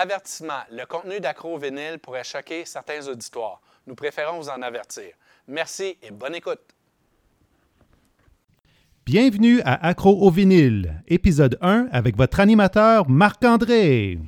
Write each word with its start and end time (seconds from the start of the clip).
Avertissement. 0.00 0.60
Le 0.70 0.84
contenu 0.86 1.18
d'Accro 1.18 1.58
Vinyle 1.58 1.98
pourrait 1.98 2.22
choquer 2.22 2.64
certains 2.64 3.04
auditoires. 3.08 3.60
Nous 3.84 3.96
préférons 3.96 4.38
vous 4.38 4.48
en 4.48 4.62
avertir. 4.62 5.12
Merci 5.48 5.98
et 6.00 6.12
bonne 6.12 6.36
écoute. 6.36 6.60
Bienvenue 9.04 9.60
à 9.62 9.88
Accro 9.88 10.12
au 10.24 10.30
vinyle, 10.30 11.02
épisode 11.08 11.58
1 11.62 11.88
avec 11.90 12.16
votre 12.16 12.38
animateur 12.38 13.08
Marc-André. 13.08 14.20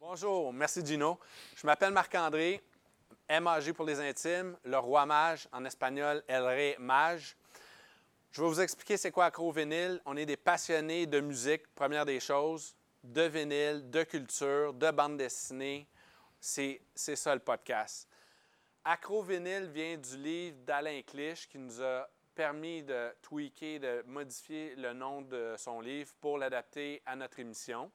Bonjour, 0.00 0.54
merci 0.54 0.80
Gino. 0.82 1.18
Je 1.54 1.66
m'appelle 1.66 1.92
Marc-André, 1.92 2.62
MAG 3.28 3.74
pour 3.74 3.84
les 3.84 4.00
intimes, 4.00 4.56
le 4.64 4.78
roi 4.78 5.04
mage, 5.04 5.46
en 5.52 5.66
espagnol 5.66 6.22
El 6.28 6.44
Rey 6.44 6.76
Mage. 6.78 7.36
Je 8.30 8.40
vais 8.40 8.48
vous 8.48 8.60
expliquer 8.62 8.96
c'est 8.96 9.10
quoi 9.10 9.26
Accro 9.26 9.52
Vinyle. 9.52 10.00
On 10.06 10.16
est 10.16 10.24
des 10.24 10.38
passionnés 10.38 11.04
de 11.04 11.20
musique, 11.20 11.60
première 11.74 12.06
des 12.06 12.20
choses, 12.20 12.74
de 13.04 13.22
vinyle, 13.22 13.90
de 13.90 14.02
culture, 14.02 14.72
de 14.72 14.90
bande 14.90 15.18
dessinée. 15.18 15.86
C'est 16.40 16.80
ça 16.94 17.34
le 17.34 17.40
podcast. 17.40 18.08
Accro 18.82 19.22
Vinyle 19.22 19.70
vient 19.70 19.96
du 19.96 20.16
livre 20.16 20.56
d'Alain 20.64 21.02
Clich 21.02 21.48
qui 21.48 21.58
nous 21.58 21.82
a 21.82 22.08
permis 22.34 22.82
de 22.82 23.14
tweaker, 23.22 23.78
de 23.78 24.02
modifier 24.06 24.74
le 24.76 24.92
nom 24.92 25.22
de 25.22 25.54
son 25.56 25.80
livre 25.80 26.12
pour 26.20 26.38
l'adapter 26.38 27.02
à 27.06 27.14
notre 27.14 27.38
émission. 27.38 27.90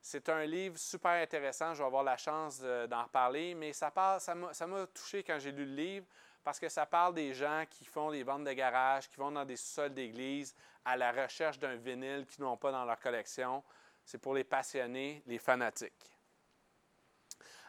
C'est 0.00 0.28
un 0.28 0.44
livre 0.44 0.78
super 0.78 1.22
intéressant, 1.22 1.74
je 1.74 1.78
vais 1.78 1.86
avoir 1.86 2.04
la 2.04 2.16
chance 2.16 2.60
d'en 2.60 3.04
reparler, 3.04 3.54
mais 3.54 3.72
ça 3.72 3.92
m'a 3.96 4.86
touché 4.88 5.22
quand 5.24 5.38
j'ai 5.38 5.52
lu 5.52 5.64
le 5.64 5.74
livre 5.74 6.06
parce 6.46 6.60
que 6.60 6.68
ça 6.68 6.86
parle 6.86 7.12
des 7.12 7.34
gens 7.34 7.64
qui 7.68 7.84
font 7.84 8.12
des 8.12 8.22
ventes 8.22 8.44
de 8.44 8.52
garage, 8.52 9.10
qui 9.10 9.16
vont 9.16 9.32
dans 9.32 9.44
des 9.44 9.56
sous-sols 9.56 9.92
d'église 9.92 10.54
à 10.84 10.96
la 10.96 11.10
recherche 11.10 11.58
d'un 11.58 11.74
vinyle 11.74 12.24
qu'ils 12.24 12.44
n'ont 12.44 12.56
pas 12.56 12.70
dans 12.70 12.84
leur 12.84 13.00
collection. 13.00 13.64
C'est 14.04 14.18
pour 14.18 14.32
les 14.32 14.44
passionnés, 14.44 15.24
les 15.26 15.38
fanatiques. 15.38 16.08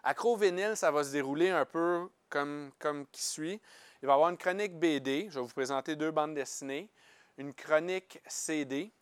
Accro 0.04 0.38
vinyle, 0.38 0.78
ça 0.78 0.92
va 0.92 1.04
se 1.04 1.12
dérouler 1.12 1.50
un 1.50 1.66
peu 1.66 2.08
comme, 2.30 2.72
comme 2.78 3.08
qui 3.08 3.24
suit. 3.24 3.60
Il 4.04 4.06
va 4.06 4.12
y 4.12 4.14
avoir 4.14 4.30
une 4.30 4.38
chronique 4.38 4.78
BD. 4.78 5.26
Je 5.32 5.40
vais 5.40 5.46
vous 5.48 5.54
présenter 5.54 5.96
deux 5.96 6.12
bandes 6.12 6.36
dessinées. 6.36 6.92
Une 7.40 7.56
chronique 7.56 8.22
CD. 8.28 8.94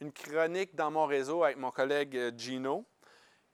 Une 0.00 0.12
chronique 0.12 0.74
dans 0.74 0.90
mon 0.90 1.06
réseau 1.06 1.42
avec 1.42 1.56
mon 1.56 1.70
collègue 1.70 2.18
euh, 2.18 2.32
Gino. 2.36 2.84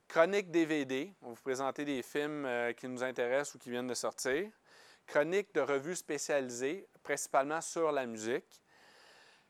Chronique 0.09 0.51
DVD. 0.51 1.13
On 1.21 1.27
va 1.27 1.35
vous 1.35 1.41
présenter 1.41 1.85
des 1.85 2.03
films 2.03 2.45
euh, 2.45 2.73
qui 2.73 2.89
nous 2.89 3.01
intéressent 3.01 3.55
ou 3.55 3.59
qui 3.59 3.69
viennent 3.69 3.87
de 3.87 3.93
sortir. 3.93 4.51
Chronique 5.07 5.55
de 5.55 5.61
revues 5.61 5.95
spécialisées, 5.95 6.85
principalement 7.01 7.61
sur 7.61 7.91
la 7.93 8.05
musique. 8.05 8.61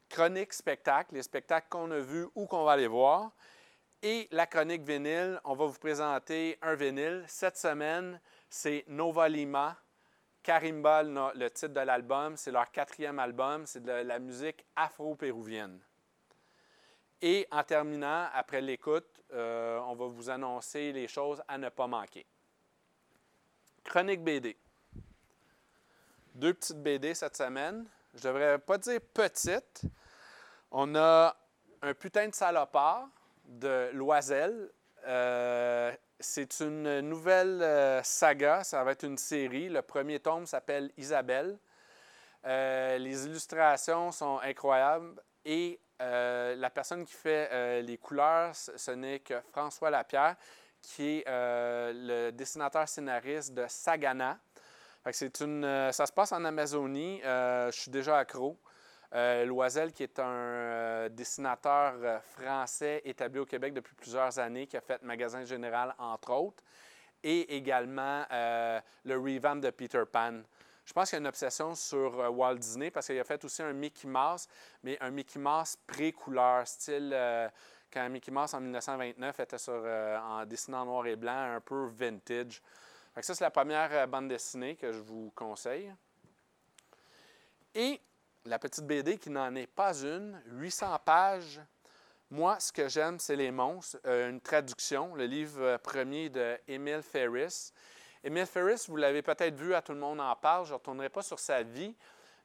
Chronique 0.08 0.54
spectacle, 0.54 1.16
les 1.16 1.24
spectacles 1.24 1.68
qu'on 1.70 1.90
a 1.90 2.00
vus 2.00 2.28
ou 2.36 2.46
qu'on 2.46 2.64
va 2.64 2.74
aller 2.74 2.88
voir. 2.88 3.32
Et 4.04 4.28
la 4.32 4.46
chronique 4.46 4.84
vinyle, 4.84 5.42
on 5.44 5.56
va 5.56 5.66
vous 5.66 5.80
présenter 5.80 6.60
un 6.62 6.76
vinyle. 6.76 7.26
Cette 7.28 7.58
semaine, 7.58 8.22
c'est 8.48 8.86
Nova 8.88 9.28
Lima. 9.28 9.76
Karimba, 10.44 11.04
le 11.04 11.50
titre 11.50 11.74
de 11.74 11.80
l'album, 11.82 12.38
c'est 12.38 12.52
leur 12.52 12.72
quatrième 12.72 13.20
album, 13.20 13.66
c'est 13.66 13.84
de 13.84 13.92
la 13.92 14.20
musique 14.20 14.64
afro-péruvienne. 14.76 15.82
Et 17.22 17.48
en 17.52 17.64
terminant, 17.64 18.28
après 18.32 18.62
l'écoute, 18.62 19.24
euh, 19.34 19.80
on 19.80 19.96
va 19.96 20.06
vous 20.06 20.30
annoncer 20.30 20.94
les 20.94 21.08
choses 21.08 21.42
à 21.48 21.58
ne 21.58 21.70
pas 21.70 21.88
manquer. 21.88 22.26
Chronique 23.84 24.24
BD. 24.24 24.56
Deux 26.38 26.54
petites 26.54 26.84
BD 26.84 27.16
cette 27.16 27.36
semaine. 27.36 27.88
Je 28.14 28.22
devrais 28.22 28.60
pas 28.60 28.78
dire 28.78 29.02
petites. 29.12 29.82
On 30.70 30.94
a 30.94 31.36
un 31.82 31.94
putain 31.96 32.28
de 32.28 32.36
salopard 32.36 33.08
de 33.44 33.90
Loisel. 33.94 34.70
Euh, 35.08 35.92
c'est 36.20 36.60
une 36.60 37.00
nouvelle 37.00 37.64
euh, 37.64 38.04
saga, 38.04 38.64
ça 38.64 38.84
va 38.84 38.92
être 38.92 39.02
une 39.02 39.18
série. 39.18 39.68
Le 39.68 39.82
premier 39.82 40.20
tome 40.20 40.46
s'appelle 40.46 40.92
Isabelle. 40.96 41.58
Euh, 42.46 43.00
les 43.00 43.26
illustrations 43.26 44.12
sont 44.12 44.40
incroyables 44.44 45.20
et 45.44 45.80
la 46.00 46.70
personne 46.70 47.04
qui 47.04 47.16
fait 47.16 47.82
les 47.82 47.98
couleurs, 47.98 48.54
ce 48.54 48.92
n'est 48.92 49.22
que 49.22 49.42
François 49.52 49.90
Lapierre, 49.90 50.36
qui 50.84 51.18
est 51.18 51.24
le 51.28 52.30
dessinateur 52.30 52.88
scénariste 52.88 53.56
de 53.56 53.66
Sagana. 53.68 54.38
C'est 55.16 55.40
une, 55.42 55.92
ça 55.92 56.06
se 56.06 56.12
passe 56.12 56.32
en 56.32 56.44
Amazonie. 56.46 57.22
je 57.24 57.70
suis 57.72 57.92
déjà 57.92 58.18
accro. 58.18 58.58
Euh, 59.14 59.46
Loisel, 59.46 59.94
qui 59.94 60.04
est 60.04 60.20
un 60.20 60.26
euh, 60.26 61.10
dessinateur 61.10 61.94
euh, 62.04 62.20
français 62.20 63.02
établi 63.06 63.40
au 63.40 63.46
Québec 63.46 63.74
depuis 63.74 63.96
plusieurs 63.96 64.38
années, 64.38 64.68
qui 64.68 64.76
a 64.76 64.82
fait 64.82 65.02
Magasin 65.02 65.46
Général, 65.46 65.96
entre 65.98 66.34
autres, 66.34 66.64
et 67.24 67.56
également 67.56 68.26
le 68.30 69.16
revamp 69.16 69.56
de 69.56 69.70
Peter 69.72 70.04
Pan. 70.12 70.42
Je 70.86 70.94
pense 70.94 71.10
qu'il 71.10 71.16
y 71.16 71.20
a 71.20 71.22
une 71.22 71.28
obsession 71.28 71.74
sur 71.74 72.32
Walt 72.32 72.56
Disney 72.56 72.92
parce 72.92 73.08
qu'il 73.08 73.20
a 73.20 73.24
fait 73.24 73.44
aussi 73.44 73.64
un 73.64 73.74
Mickey 73.74 74.08
Mouse, 74.08 74.48
mais 74.84 74.98
un 75.02 75.10
Mickey 75.10 75.40
Mouse 75.40 75.78
pré-couleur, 75.88 76.68
style 76.68 77.18
quand 77.92 78.08
Mickey 78.10 78.32
Mouse 78.32 78.54
en 78.54 78.62
1929 78.62 79.40
était 79.40 79.58
sur, 79.58 79.74
en 79.74 80.46
dessinant 80.46 80.86
noir 80.86 81.08
et 81.08 81.16
blanc, 81.16 81.56
un 81.56 81.60
peu 81.60 81.88
vintage. 81.88 82.62
Ça, 83.24 83.36
c'est 83.36 83.44
la 83.44 83.52
première 83.52 84.08
bande 84.08 84.28
dessinée 84.28 84.76
que 84.76 84.92
je 84.92 85.00
vous 85.00 85.32
conseille. 85.36 85.94
Et 87.74 88.00
la 88.46 88.60
petite 88.60 88.86
BD 88.86 89.18
qui 89.18 89.30
n'en 89.30 89.54
est 89.56 89.68
pas 89.68 89.94
une, 90.04 90.42
800 90.48 91.00
pages. 91.06 91.62
Moi, 92.30 92.60
ce 92.60 92.72
que 92.72 92.88
j'aime, 92.90 93.20
c'est 93.20 93.36
Les 93.36 93.52
Monstres, 93.52 93.98
euh, 94.06 94.30
une 94.30 94.42
traduction, 94.42 95.16
le 95.16 95.26
livre 95.26 95.62
euh, 95.62 95.78
premier 95.78 96.30
de 96.30 96.58
Ferris. 97.02 97.72
Emile 98.24 98.46
Ferris, 98.46 98.86
vous 98.88 98.98
l'avez 98.98 99.22
peut-être 99.22 99.56
vu, 99.56 99.74
à 99.74 99.82
tout 99.82 99.94
le 99.94 100.00
monde 100.00 100.20
en 100.20 100.36
parle, 100.36 100.66
je 100.66 100.72
ne 100.72 100.78
retournerai 100.78 101.10
pas 101.10 101.22
sur 101.22 101.40
sa 101.40 101.64
vie, 101.64 101.96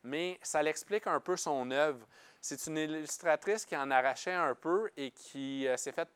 mais 0.05 0.38
ça 0.43 0.62
l'explique 0.62 1.06
un 1.06 1.19
peu 1.19 1.37
son 1.37 1.71
œuvre. 1.71 2.06
C'est 2.44 2.66
une 2.66 2.76
illustratrice 2.76 3.64
qui 3.64 3.76
en 3.76 3.91
arrachait 3.91 4.32
un 4.32 4.54
peu 4.54 4.91
et 4.97 5.12
qui 5.12 5.66
euh, 5.66 5.76
s'est 5.76 5.92
faite 5.92 6.10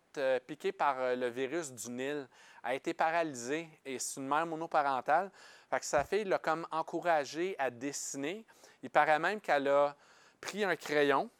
piquer 0.46 0.72
par 0.72 1.14
le 1.14 1.28
virus 1.28 1.72
du 1.72 1.90
Nil, 1.90 2.26
a 2.62 2.74
été 2.74 2.94
paralysée 2.94 3.68
et 3.84 3.98
c'est 3.98 4.18
une 4.18 4.26
mère 4.26 4.44
monoparentale. 4.44 5.30
Fait 5.70 5.78
que 5.78 5.84
sa 5.84 6.04
fille 6.04 6.24
l'a 6.24 6.38
comme 6.38 6.66
encouragée 6.72 7.54
à 7.58 7.70
dessiner. 7.70 8.44
Il 8.82 8.90
paraît 8.90 9.18
même 9.18 9.40
qu'elle 9.40 9.68
a 9.68 9.94
pris 10.40 10.64
un 10.64 10.74
crayon, 10.74 11.30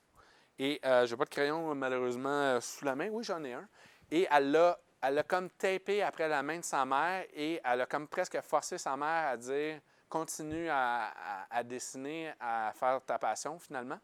et 0.58 0.80
euh, 0.84 1.04
je 1.04 1.12
n'ai 1.12 1.18
pas 1.18 1.24
de 1.24 1.30
crayon 1.30 1.74
malheureusement 1.74 2.28
euh, 2.28 2.60
sous 2.60 2.84
la 2.84 2.94
main, 2.94 3.08
oui 3.08 3.24
j'en 3.24 3.42
ai 3.44 3.54
un, 3.54 3.68
et 4.10 4.26
elle 4.30 4.52
l'a, 4.52 4.78
elle 5.02 5.18
a 5.18 5.22
comme 5.22 5.50
tapé 5.50 6.02
après 6.02 6.28
la 6.28 6.42
main 6.42 6.58
de 6.58 6.64
sa 6.64 6.84
mère, 6.84 7.24
et 7.34 7.60
elle 7.64 7.80
a 7.80 7.86
comme 7.86 8.08
presque 8.08 8.40
forcé 8.40 8.78
sa 8.78 8.96
mère 8.96 9.28
à 9.28 9.36
dire 9.36 9.80
continue 10.08 10.68
à, 10.70 11.12
dessiner, 11.64 12.32
à 12.38 12.72
faire 12.74 13.00
ta 13.04 13.18
passion 13.18 13.58
finalement. 13.58 13.98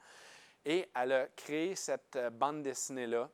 Et 0.65 0.89
elle 0.95 1.13
a 1.13 1.27
créé 1.35 1.75
cette 1.75 2.17
euh, 2.17 2.31
bande 2.31 2.63
dessinée-là. 2.63 3.29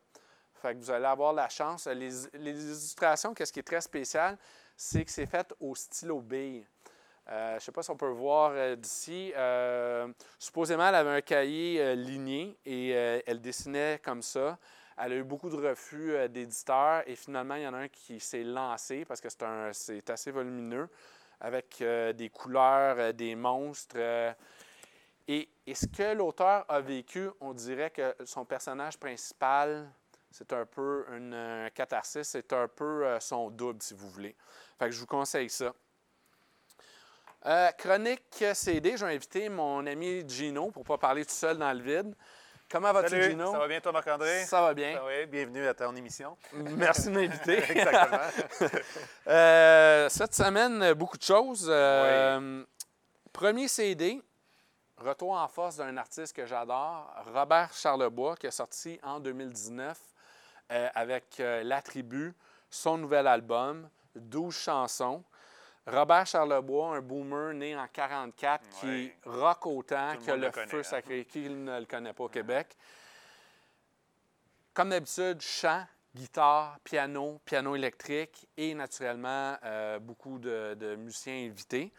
Fait 0.55 0.75
que 0.75 0.79
vous 0.81 0.91
allez 0.91 1.05
avoir 1.05 1.33
la 1.33 1.49
chance. 1.49 1.87
Les, 1.87 2.27
illustrations, 2.35 3.35
qu'est-ce 3.35 3.53
qui 3.53 3.61
est 3.61 3.65
très 3.65 3.81
spécial, 3.81 4.37
c'est 4.77 5.05
que 5.05 5.11
c'est 5.11 5.27
fait 5.27 5.55
au 5.61 5.75
stylo 5.75 6.21
bille. 6.21 6.67
Euh, 7.29 7.51
je 7.51 7.55
ne 7.57 7.61
sais 7.61 7.73
pas 7.73 7.83
si 7.83 7.91
on 7.91 7.97
peut 7.97 8.09
voir 8.09 8.53
euh, 8.55 8.75
d'ici. 8.75 9.33
Supposément, 10.39 10.89
elle 10.89 10.95
avait 10.95 11.17
un 11.17 11.21
cahier 11.21 11.95
ligné 11.95 12.57
et 12.65 12.91
elle 12.91 13.41
dessinait 13.41 14.01
comme 14.03 14.23
ça. 14.23 14.59
Elle 14.97 15.13
a 15.13 15.17
eu 15.17 15.23
beaucoup 15.23 15.51
de 15.51 15.57
refus 15.57 16.29
d'éditeurs 16.29 17.05
et 17.07 17.15
finalement, 17.15 17.55
il 17.55 17.63
y 17.63 17.69
en 17.69 17.75
a 17.75 17.79
un 17.79 17.89
qui 17.89 18.19
s'est 18.19 18.43
lancé 18.43 19.05
parce 19.05 19.21
que 19.21 19.29
c'est 19.73 20.11
assez 20.11 20.33
volumineux 20.33 20.89
avec 21.41 21.77
des 21.79 22.31
couleurs, 22.31 23.15
des 23.15 23.37
monstres. 23.37 23.97
Et, 25.29 25.49
ce 25.75 25.87
que 25.87 26.15
l'auteur 26.15 26.65
a 26.69 26.81
vécu, 26.81 27.29
on 27.41 27.53
dirait 27.53 27.91
que 27.91 28.17
son 28.25 28.45
personnage 28.45 28.99
principal, 28.99 29.91
c'est 30.31 30.53
un 30.53 30.65
peu 30.65 31.05
une, 31.15 31.71
catharsis, 31.75 32.23
c'est 32.23 32.53
un 32.53 32.69
peu 32.69 33.05
son 33.21 33.51
double, 33.51 33.83
si 33.83 33.95
vous 33.95 34.09
voulez. 34.09 34.35
Fait 34.79 34.87
que 34.87 34.91
je 34.93 35.01
vous 35.01 35.07
conseille 35.07 35.51
ça. 35.51 35.73
Euh, 37.47 37.71
chronique 37.73 38.45
CD, 38.53 38.97
j'ai 38.97 39.07
invité 39.07 39.49
mon 39.49 39.87
ami 39.87 40.29
Gino 40.29 40.71
pour 40.71 40.83
ne 40.83 40.89
pas 40.89 40.99
parler 40.99 41.25
tout 41.25 41.35
seul 41.35 41.57
dans 41.57 41.73
le 41.73 41.81
vide. 41.81 42.15
Comment 42.71 42.93
vas-tu, 42.93 43.23
Gino? 43.23 43.53
Ça 43.53 43.59
va 43.59 43.69
bien, 43.69 43.81
toi, 43.81 43.93
Marc-André? 43.93 44.45
Ça 44.45 44.61
va 44.61 44.75
bien. 44.75 44.95
Ça 44.95 45.27
Bienvenue 45.27 45.67
à 45.67 45.73
ton 45.73 45.95
émission. 45.97 46.37
Merci 46.53 47.07
de 47.07 47.11
m'inviter. 47.13 47.59
Exactement. 47.71 48.19
Euh, 49.29 50.09
cette 50.09 50.35
semaine, 50.35 50.95
beaucoup 50.95 51.19
de 51.19 51.23
choses. 51.23 51.67
Euh, 51.69 52.65
premier 53.33 53.69
CD, 53.69 54.21
retour 54.99 55.33
en 55.33 55.49
force 55.49 55.77
d'un 55.77 55.97
artiste 55.97 56.35
que 56.35 56.47
j'adore, 56.47 57.13
Robert 57.33 57.73
Charlebois, 57.73 58.37
qui 58.37 58.47
est 58.47 58.53
sorti 58.53 58.99
en 59.03 59.21
2019 59.21 59.99
avec 60.95 61.39
La 61.39 61.81
Tribu, 61.81 62.35
son 62.71 62.99
nouvel 62.99 63.27
album, 63.27 63.89
12 64.17 64.55
chansons. 64.55 65.25
Robert 65.87 66.27
Charlebois, 66.27 66.97
un 66.97 67.01
boomer 67.01 67.55
né 67.55 67.77
en 67.77 67.87
44 67.89 68.63
qui 68.81 69.11
rock 69.25 69.67
autant 69.67 70.17
que 70.25 70.33
le, 70.33 70.51
feu 70.51 70.83
sacré. 70.83 71.25
Qui 71.25 71.49
ne 71.49 71.81
le 71.81 71.87
connaît 71.87 72.13
pas 72.13 72.25
au 72.25 72.29
Québec? 72.29 72.77
Comme 74.75 74.91
d'habitude, 74.91 75.41
chant, 75.41 75.85
guitare, 76.15 76.79
piano, 76.85 77.41
piano 77.45 77.75
électrique 77.75 78.47
et 78.57 78.75
naturellement 78.75 79.57
euh, 79.65 79.99
beaucoup 79.99 80.39
de, 80.39 80.75
de 80.75 80.95
musiciens 80.97 81.47
invités. 81.47 81.93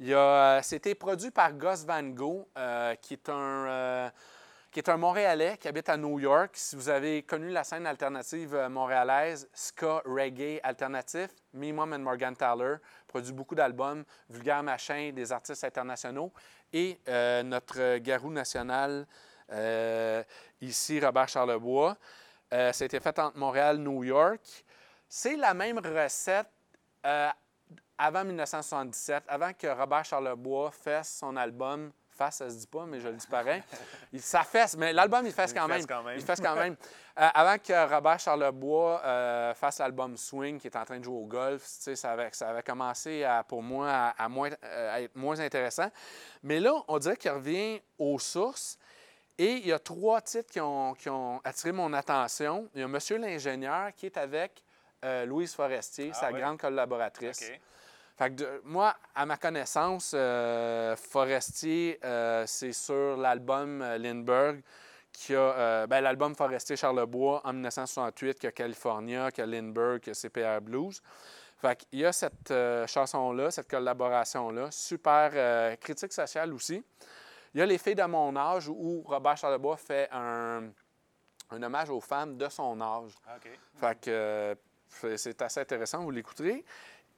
Euh, 0.00 0.60
C'était 0.62 0.94
produit 0.94 1.30
par 1.30 1.52
Gus 1.52 1.84
Van 1.84 2.02
Gogh, 2.02 2.46
euh, 2.58 2.94
qui 2.96 3.14
est 3.14 3.28
un 3.28 3.66
euh, 3.68 4.10
qui 4.72 4.80
est 4.80 4.88
un 4.88 4.96
Montréalais 4.96 5.56
qui 5.56 5.68
habite 5.68 5.88
à 5.88 5.96
New 5.96 6.18
York. 6.18 6.50
Si 6.54 6.74
vous 6.74 6.88
avez 6.88 7.22
connu 7.22 7.50
la 7.50 7.62
scène 7.62 7.86
alternative 7.86 8.56
montréalaise, 8.68 9.48
ska, 9.54 10.02
reggae 10.04 10.58
alternatif, 10.64 11.28
Me, 11.52 11.72
Mom 11.72 11.92
and 11.92 12.00
Morgan 12.00 12.34
Tyler 12.34 12.76
produit 13.06 13.32
beaucoup 13.32 13.54
d'albums, 13.54 14.02
Vulgaire 14.28 14.64
Machin, 14.64 15.12
des 15.14 15.30
artistes 15.30 15.62
internationaux. 15.62 16.32
Et 16.72 16.98
notre 17.44 17.98
garou 17.98 18.32
national, 18.32 19.06
ici, 20.60 20.98
Robert 20.98 21.28
Charlebois, 21.28 21.96
été 22.50 22.98
fait 22.98 23.16
entre 23.20 23.38
Montréal 23.38 23.76
et 23.76 23.78
New 23.78 24.02
York. 24.02 24.64
C'est 25.08 25.36
la 25.36 25.54
même 25.54 25.78
recette 25.78 26.48
avant 27.98 28.24
1977, 28.24 29.24
avant 29.28 29.52
que 29.52 29.66
Robert 29.66 30.04
Charlebois 30.04 30.70
fasse 30.70 31.18
son 31.18 31.36
album. 31.36 31.92
Fasse, 32.10 32.36
ça 32.36 32.48
se 32.48 32.54
dit 32.58 32.66
pas, 32.68 32.86
mais 32.86 33.00
je 33.00 33.08
le 33.08 33.14
dis 33.14 33.26
pareil. 33.26 33.60
Il, 34.12 34.22
ça 34.22 34.44
fesse, 34.44 34.76
mais 34.76 34.92
l'album, 34.92 35.26
il 35.26 35.32
fesse 35.32 35.52
quand 35.52 35.66
même. 35.66 35.84
quand 35.84 36.04
même. 36.04 36.16
Il 36.16 36.24
fesse 36.24 36.40
quand 36.40 36.54
même. 36.54 36.76
Euh, 37.18 37.28
avant 37.34 37.58
que 37.58 37.92
Robert 37.92 38.20
Charlebois 38.20 39.02
euh, 39.04 39.52
fasse 39.54 39.80
l'album 39.80 40.16
Swing, 40.16 40.60
qui 40.60 40.68
est 40.68 40.76
en 40.76 40.84
train 40.84 41.00
de 41.00 41.04
jouer 41.04 41.16
au 41.16 41.26
golf, 41.26 41.64
ça 41.64 42.12
avait, 42.12 42.28
ça 42.30 42.50
avait 42.50 42.62
commencé 42.62 43.24
à, 43.24 43.42
pour 43.42 43.64
moi 43.64 43.90
à, 43.90 44.10
à 44.10 44.28
moins, 44.28 44.50
euh, 44.62 44.94
à 44.94 45.00
être 45.00 45.16
moins 45.16 45.40
intéressant. 45.40 45.90
Mais 46.44 46.60
là, 46.60 46.72
on 46.86 46.98
dirait 47.00 47.16
qu'il 47.16 47.32
revient 47.32 47.80
aux 47.98 48.20
sources. 48.20 48.78
Et 49.36 49.54
il 49.54 49.66
y 49.66 49.72
a 49.72 49.80
trois 49.80 50.20
titres 50.20 50.52
qui 50.52 50.60
ont, 50.60 50.94
qui 50.94 51.08
ont 51.10 51.40
attiré 51.42 51.72
mon 51.72 51.92
attention. 51.92 52.68
Il 52.74 52.80
y 52.82 52.84
a 52.84 52.86
Monsieur 52.88 53.18
l'ingénieur 53.18 53.92
qui 53.96 54.06
est 54.06 54.16
avec 54.16 54.62
euh, 55.04 55.24
Louise 55.26 55.52
Forestier, 55.52 56.12
Ah 56.14 56.20
sa 56.20 56.30
oui. 56.30 56.38
grande 56.38 56.58
collaboratrice. 56.60 57.42
OK. 57.42 57.60
Fait 58.16 58.30
que 58.30 58.34
de- 58.34 58.60
moi, 58.64 58.94
à 59.14 59.26
ma 59.26 59.36
connaissance, 59.36 60.12
euh, 60.14 60.94
Forestier, 60.96 61.98
euh, 62.04 62.44
c'est 62.46 62.72
sur 62.72 63.16
l'album 63.16 63.82
euh, 63.82 63.98
Lindbergh, 63.98 64.62
qui 65.12 65.34
a 65.34 65.86
ben, 65.86 66.00
l'album 66.00 66.34
Forestier 66.34 66.76
Charlebois 66.76 67.40
en 67.44 67.52
1968, 67.52 68.38
qui 68.38 68.46
a 68.48 68.52
California, 68.52 69.30
qui 69.30 69.40
a 69.42 69.46
Lindbergh, 69.46 70.00
qui 70.00 70.10
a 70.10 70.14
CPR 70.14 70.60
Blues. 70.60 71.00
Fait 71.58 71.76
qu'il 71.76 72.00
y 72.00 72.04
a 72.04 72.12
cette 72.12 72.52
chanson-là, 72.88 73.50
cette 73.52 73.70
collaboration-là, 73.70 74.70
super 74.72 75.78
critique 75.78 76.12
sociale 76.12 76.52
aussi. 76.52 76.82
Il 77.54 77.60
y 77.60 77.62
a 77.62 77.66
Les 77.66 77.78
filles 77.78 77.94
de 77.94 78.02
mon 78.04 78.34
âge, 78.36 78.68
où 78.68 79.02
Robert 79.06 79.36
Charlebois 79.36 79.76
fait 79.76 80.08
un, 80.10 80.64
un 81.50 81.62
hommage 81.62 81.90
aux 81.90 82.00
femmes 82.00 82.36
de 82.36 82.48
son 82.48 82.80
âge. 82.80 83.12
Ah. 83.28 83.36
Fait 83.76 84.00
que 84.00 84.10
euh, 84.10 84.54
c'est- 84.88 85.16
c'est 85.16 85.42
assez 85.42 85.60
intéressant, 85.60 86.02
vous 86.02 86.10
l'écouterez. 86.10 86.64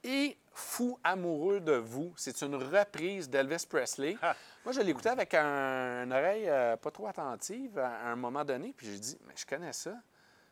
Et 0.03 0.37
Fou 0.77 0.99
amoureux 1.03 1.59
de 1.59 1.73
vous, 1.73 2.13
c'est 2.17 2.41
une 2.43 2.53
reprise 2.53 3.27
d'Elvis 3.29 3.65
Presley. 3.67 4.15
Moi, 4.63 4.73
je 4.73 4.81
l'écoutais 4.81 5.09
avec 5.09 5.33
un- 5.33 6.03
une 6.03 6.13
oreille 6.13 6.47
euh, 6.47 6.75
pas 6.77 6.91
trop 6.91 7.07
attentive 7.07 7.79
à, 7.79 7.87
à 7.89 8.05
un 8.11 8.15
moment 8.15 8.45
donné, 8.45 8.75
puis 8.77 8.85
j'ai 8.85 8.99
dit, 8.99 9.17
mais 9.27 9.33
je 9.35 9.43
connais 9.43 9.73
ça. 9.73 9.89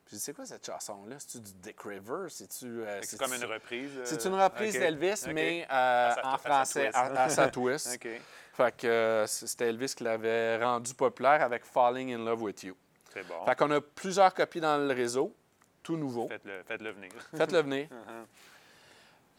Puis 0.03 0.11
j'ai 0.13 0.17
dit, 0.17 0.23
c'est 0.23 0.33
quoi 0.33 0.45
cette 0.47 0.65
chanson-là? 0.65 1.17
C'est-tu 1.19 1.41
du 1.41 1.51
Dick 1.61 1.79
River? 1.81 2.25
C'est-tu. 2.29 2.65
euh, 2.65 2.99
C'est 3.03 3.19
comme 3.19 3.33
une 3.35 3.45
reprise. 3.45 3.91
euh, 3.97 4.01
C'est 4.05 4.25
une 4.25 4.33
reprise 4.33 4.73
d'Elvis, 4.79 5.25
mais 5.31 5.65
sa- 5.69 6.21
en 6.23 6.37
français, 6.39 6.89
à, 6.93 7.29
sa 7.29 7.47
twist. 7.49 7.87
Fait 8.53 8.75
que 8.75 9.25
c'était 9.27 9.67
Elvis 9.69 9.93
qui 9.95 10.03
l'avait 10.05 10.57
rendu 10.63 10.93
populaire 10.95 11.43
avec 11.43 11.65
Falling 11.65 12.13
in 12.15 12.25
Love 12.25 12.41
with 12.41 12.63
You. 12.63 12.75
C'est 13.13 13.27
bon. 13.27 13.45
Fait 13.45 13.55
qu'on 13.55 13.69
a 13.69 13.79
plusieurs 13.81 14.33
copies 14.33 14.61
dans 14.61 14.77
le 14.77 14.91
réseau, 14.93 15.35
tout 15.83 15.97
nouveau. 15.97 16.27
Faites-le 16.29 16.63
faites-le 16.63 16.91
venir. 16.91 17.11
Faites-le 17.37 17.61
venir. 17.61 17.87
Uh-huh. 17.91 18.25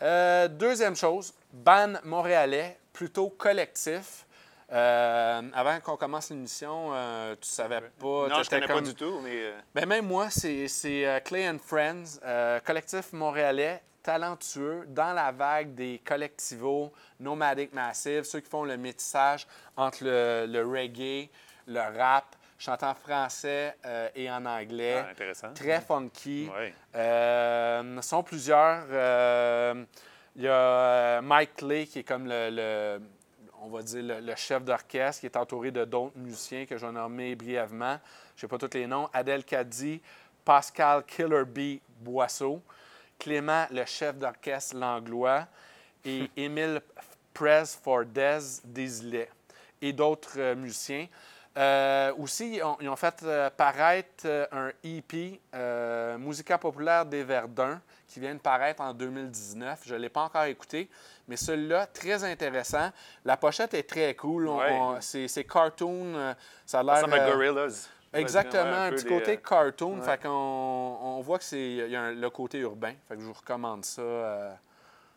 Euh, 0.02 0.48
deuxième 0.48 0.96
chose, 0.96 1.32
ban 1.52 1.94
montréalais, 2.04 2.78
plutôt 2.92 3.30
collectif. 3.30 4.26
Euh, 4.72 5.42
avant 5.54 5.78
qu'on 5.80 5.96
commence 5.96 6.30
l'émission, 6.30 6.90
euh, 6.92 7.36
tu 7.40 7.48
savais 7.48 7.80
pas. 7.80 8.28
non, 8.28 8.42
je 8.42 8.50
connais 8.50 8.66
pas 8.66 8.80
du 8.80 8.94
tout, 8.94 9.20
mais 9.22 9.30
euh, 9.34 9.58
Ben, 9.74 9.86
même 9.86 10.06
moi, 10.06 10.28
c'est 10.30 11.22
Clay 11.24 11.48
and 11.48 11.58
Friends, 11.64 12.20
collectif 12.64 13.12
montréalais, 13.12 13.80
talentueux, 14.02 14.84
dans 14.88 15.12
la 15.12 15.30
vague 15.32 15.74
des 15.74 16.00
collectivos, 16.04 16.92
nomadic 17.20 17.72
massive, 17.72 18.24
ceux 18.24 18.40
qui 18.40 18.50
font 18.50 18.64
le 18.64 18.76
métissage 18.76 19.46
entre 19.76 20.04
le, 20.04 20.46
le 20.48 20.66
reggae, 20.66 21.28
le 21.66 21.98
rap, 21.98 22.36
chantant 22.58 22.90
en 22.90 22.94
français 22.94 23.76
euh, 23.84 24.08
et 24.14 24.30
en 24.30 24.44
anglais. 24.46 25.02
ah, 25.06 25.10
intéressant. 25.10 25.52
Très 25.54 25.80
funky. 25.80 26.50
Ouais. 26.56 26.74
Euh, 26.94 28.00
sont 28.02 28.22
plusieurs. 28.22 28.84
Euh, 28.90 29.84
Il 30.36 30.42
y 30.42 30.48
a 30.48 30.52
euh, 30.52 31.22
Mike 31.22 31.56
Clay 31.56 31.86
qui 31.86 32.00
est 32.00 32.04
comme 32.04 32.26
le, 32.26 32.50
le- 32.50 33.00
on 33.62 33.68
va 33.68 33.82
dire 33.82 34.02
le, 34.02 34.20
le 34.20 34.34
chef 34.36 34.62
d'orchestre, 34.64 35.20
qui 35.20 35.26
est 35.26 35.36
entouré 35.36 35.70
de 35.70 35.84
d'autres 35.84 36.16
musiciens 36.16 36.66
que 36.66 36.76
je 36.76 36.84
vais 36.86 36.92
nommer 36.92 37.34
brièvement. 37.34 37.98
Je 38.36 38.38
ne 38.38 38.40
sais 38.42 38.48
pas 38.48 38.58
tous 38.58 38.76
les 38.76 38.86
noms. 38.86 39.08
Adèle 39.14 39.44
Caddy, 39.44 40.00
Pascal 40.44 41.02
Killer 41.04 41.44
B. 41.46 41.80
Boisseau, 42.00 42.62
Clément, 43.18 43.66
le 43.70 43.84
chef 43.86 44.16
d'orchestre 44.16 44.76
Langlois, 44.76 45.46
et 46.04 46.30
Émile 46.36 46.80
Prez 47.32 47.64
Fordez 47.82 48.38
Desilets, 48.64 49.30
et 49.80 49.92
d'autres 49.94 50.54
musiciens. 50.54 51.06
Euh, 51.56 52.12
aussi, 52.18 52.56
ils 52.56 52.62
ont, 52.62 52.76
ils 52.80 52.88
ont 52.88 52.96
fait 52.96 53.14
euh, 53.22 53.48
paraître 53.50 54.24
euh, 54.26 54.46
un 54.52 54.70
EP, 54.84 55.40
euh, 55.54 56.18
Musica 56.18 56.58
populaire 56.58 57.06
des 57.06 57.24
Verdun, 57.24 57.80
qui 58.06 58.20
vient 58.20 58.34
de 58.34 58.40
paraître 58.40 58.82
en 58.82 58.92
2019. 58.92 59.80
Je 59.86 59.94
ne 59.94 60.00
l'ai 60.00 60.08
pas 60.10 60.22
encore 60.22 60.44
écouté, 60.44 60.90
mais 61.26 61.36
celui-là, 61.36 61.86
très 61.86 62.22
intéressant. 62.24 62.90
La 63.24 63.36
pochette 63.38 63.72
est 63.74 63.88
très 63.88 64.14
cool. 64.14 64.48
On- 64.48 64.58
Ouais. 64.58 64.72
on- 64.78 65.00
c'est 65.00 65.28
c'est 65.28 65.44
cartoon. 65.44 66.34
ça 66.66 66.80
a 66.80 66.82
Ça 66.82 66.82
l'air. 66.82 66.94
ressemble 66.96 67.14
à 67.14 67.26
euh, 67.26 67.32
Gorillaz. 67.32 67.88
Exactement, 68.12 68.62
Ouais, 68.64 68.70
un, 68.76 68.90
peu 68.90 68.96
petit 68.96 69.04
des, 69.04 69.10
côté 69.10 69.32
euh, 69.32 69.36
cartoon. 69.36 69.98
ouais. 69.98 70.04
Fait 70.04 70.22
qu'on 70.22 70.28
on 70.30 71.20
voit 71.20 71.38
que 71.38 71.44
c'est 71.44 71.58
il 71.60 71.88
y 71.90 71.96
a 71.96 72.02
un- 72.02 72.12
le 72.12 72.30
côté 72.30 72.58
urbain. 72.58 72.92
Fait 73.08 73.14
que 73.16 73.20
je 73.22 73.26
vous 73.26 73.32
recommande 73.32 73.84
ça 73.84 74.00
euh, 74.02 74.52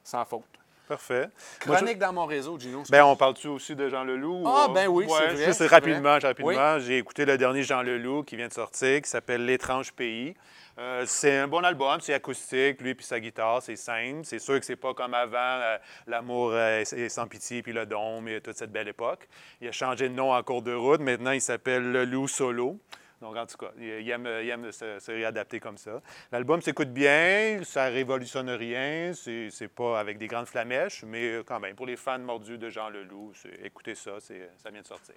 sans 0.03 0.23
faute. 0.25 0.43
Parfait. 0.89 1.29
Je- 1.61 1.71
Chronique 1.71 1.99
dans 1.99 2.11
mon 2.11 2.25
réseau, 2.25 2.57
Gino. 2.59 2.81
Ben, 2.89 3.03
on 3.03 3.15
parle-tu 3.15 3.47
aussi 3.47 3.75
de 3.75 3.87
Jean 3.89 4.03
Leloup? 4.03 4.43
Ah, 4.47 4.65
ou- 4.67 4.73
ben 4.73 4.87
oui, 4.87 5.05
c'est 5.07 5.35
vrai, 5.35 5.45
Juste 5.45 5.61
rapidement, 5.69 6.17
rapidement. 6.19 6.79
J'ai 6.79 6.97
écouté 6.97 7.25
le 7.25 7.37
dernier 7.37 7.61
Jean 7.61 7.83
Leloup 7.83 8.23
qui 8.23 8.35
vient 8.35 8.47
de 8.47 8.53
sortir, 8.53 8.99
qui 9.03 9.07
s'appelle 9.07 9.45
L'étrange 9.45 9.93
pays. 9.93 10.33
Euh, 10.79 11.03
c'est 11.05 11.37
un 11.37 11.47
bon 11.47 11.63
album, 11.63 11.99
c'est 12.01 12.13
acoustique, 12.15 12.81
lui 12.81 12.95
puis 12.95 13.05
sa 13.05 13.19
guitare, 13.19 13.61
c'est 13.61 13.75
simple. 13.75 14.21
C'est 14.23 14.39
sûr 14.39 14.59
que 14.59 14.65
c'est 14.65 14.77
pas 14.77 14.95
comme 14.95 15.13
avant, 15.13 15.37
euh, 15.37 15.77
l'amour 16.07 16.51
euh, 16.53 16.79
est 16.81 17.09
sans 17.09 17.27
pitié 17.27 17.61
puis 17.61 17.71
le 17.73 17.85
dôme 17.85 18.27
et 18.27 18.41
toute 18.41 18.57
cette 18.57 18.71
belle 18.71 18.87
époque. 18.87 19.27
Il 19.61 19.67
a 19.67 19.71
changé 19.71 20.09
de 20.09 20.13
nom 20.15 20.33
en 20.33 20.41
cours 20.41 20.63
de 20.63 20.73
route. 20.73 21.01
Maintenant, 21.01 21.31
il 21.31 21.41
s'appelle 21.41 21.91
Leloup 21.91 22.27
Solo. 22.27 22.79
Donc, 23.21 23.35
en 23.35 23.45
tout 23.45 23.57
cas, 23.57 23.71
il 23.77 24.09
aime, 24.09 24.71
se, 24.71 25.11
réadapter 25.11 25.59
comme 25.59 25.77
ça. 25.77 26.01
L'album 26.31 26.61
s'écoute 26.61 26.89
bien, 26.89 27.61
ça 27.63 27.85
révolutionne 27.85 28.49
rien, 28.49 29.11
c'est 29.13 29.67
pas 29.67 29.99
avec 29.99 30.17
des 30.17 30.27
grandes 30.27 30.47
flamèches, 30.47 31.03
mais 31.03 31.25
euh, 31.25 31.43
quand 31.43 31.59
même, 31.59 31.75
pour 31.75 31.85
les 31.85 31.97
fans 31.97 32.19
mordus 32.19 32.57
de 32.57 32.69
Jean 32.69 32.89
Leloup, 32.89 33.33
écoutez 33.63 33.95
ça, 33.95 34.19
ça 34.19 34.69
vient 34.69 34.81
de 34.81 34.87
sortir. 34.87 35.15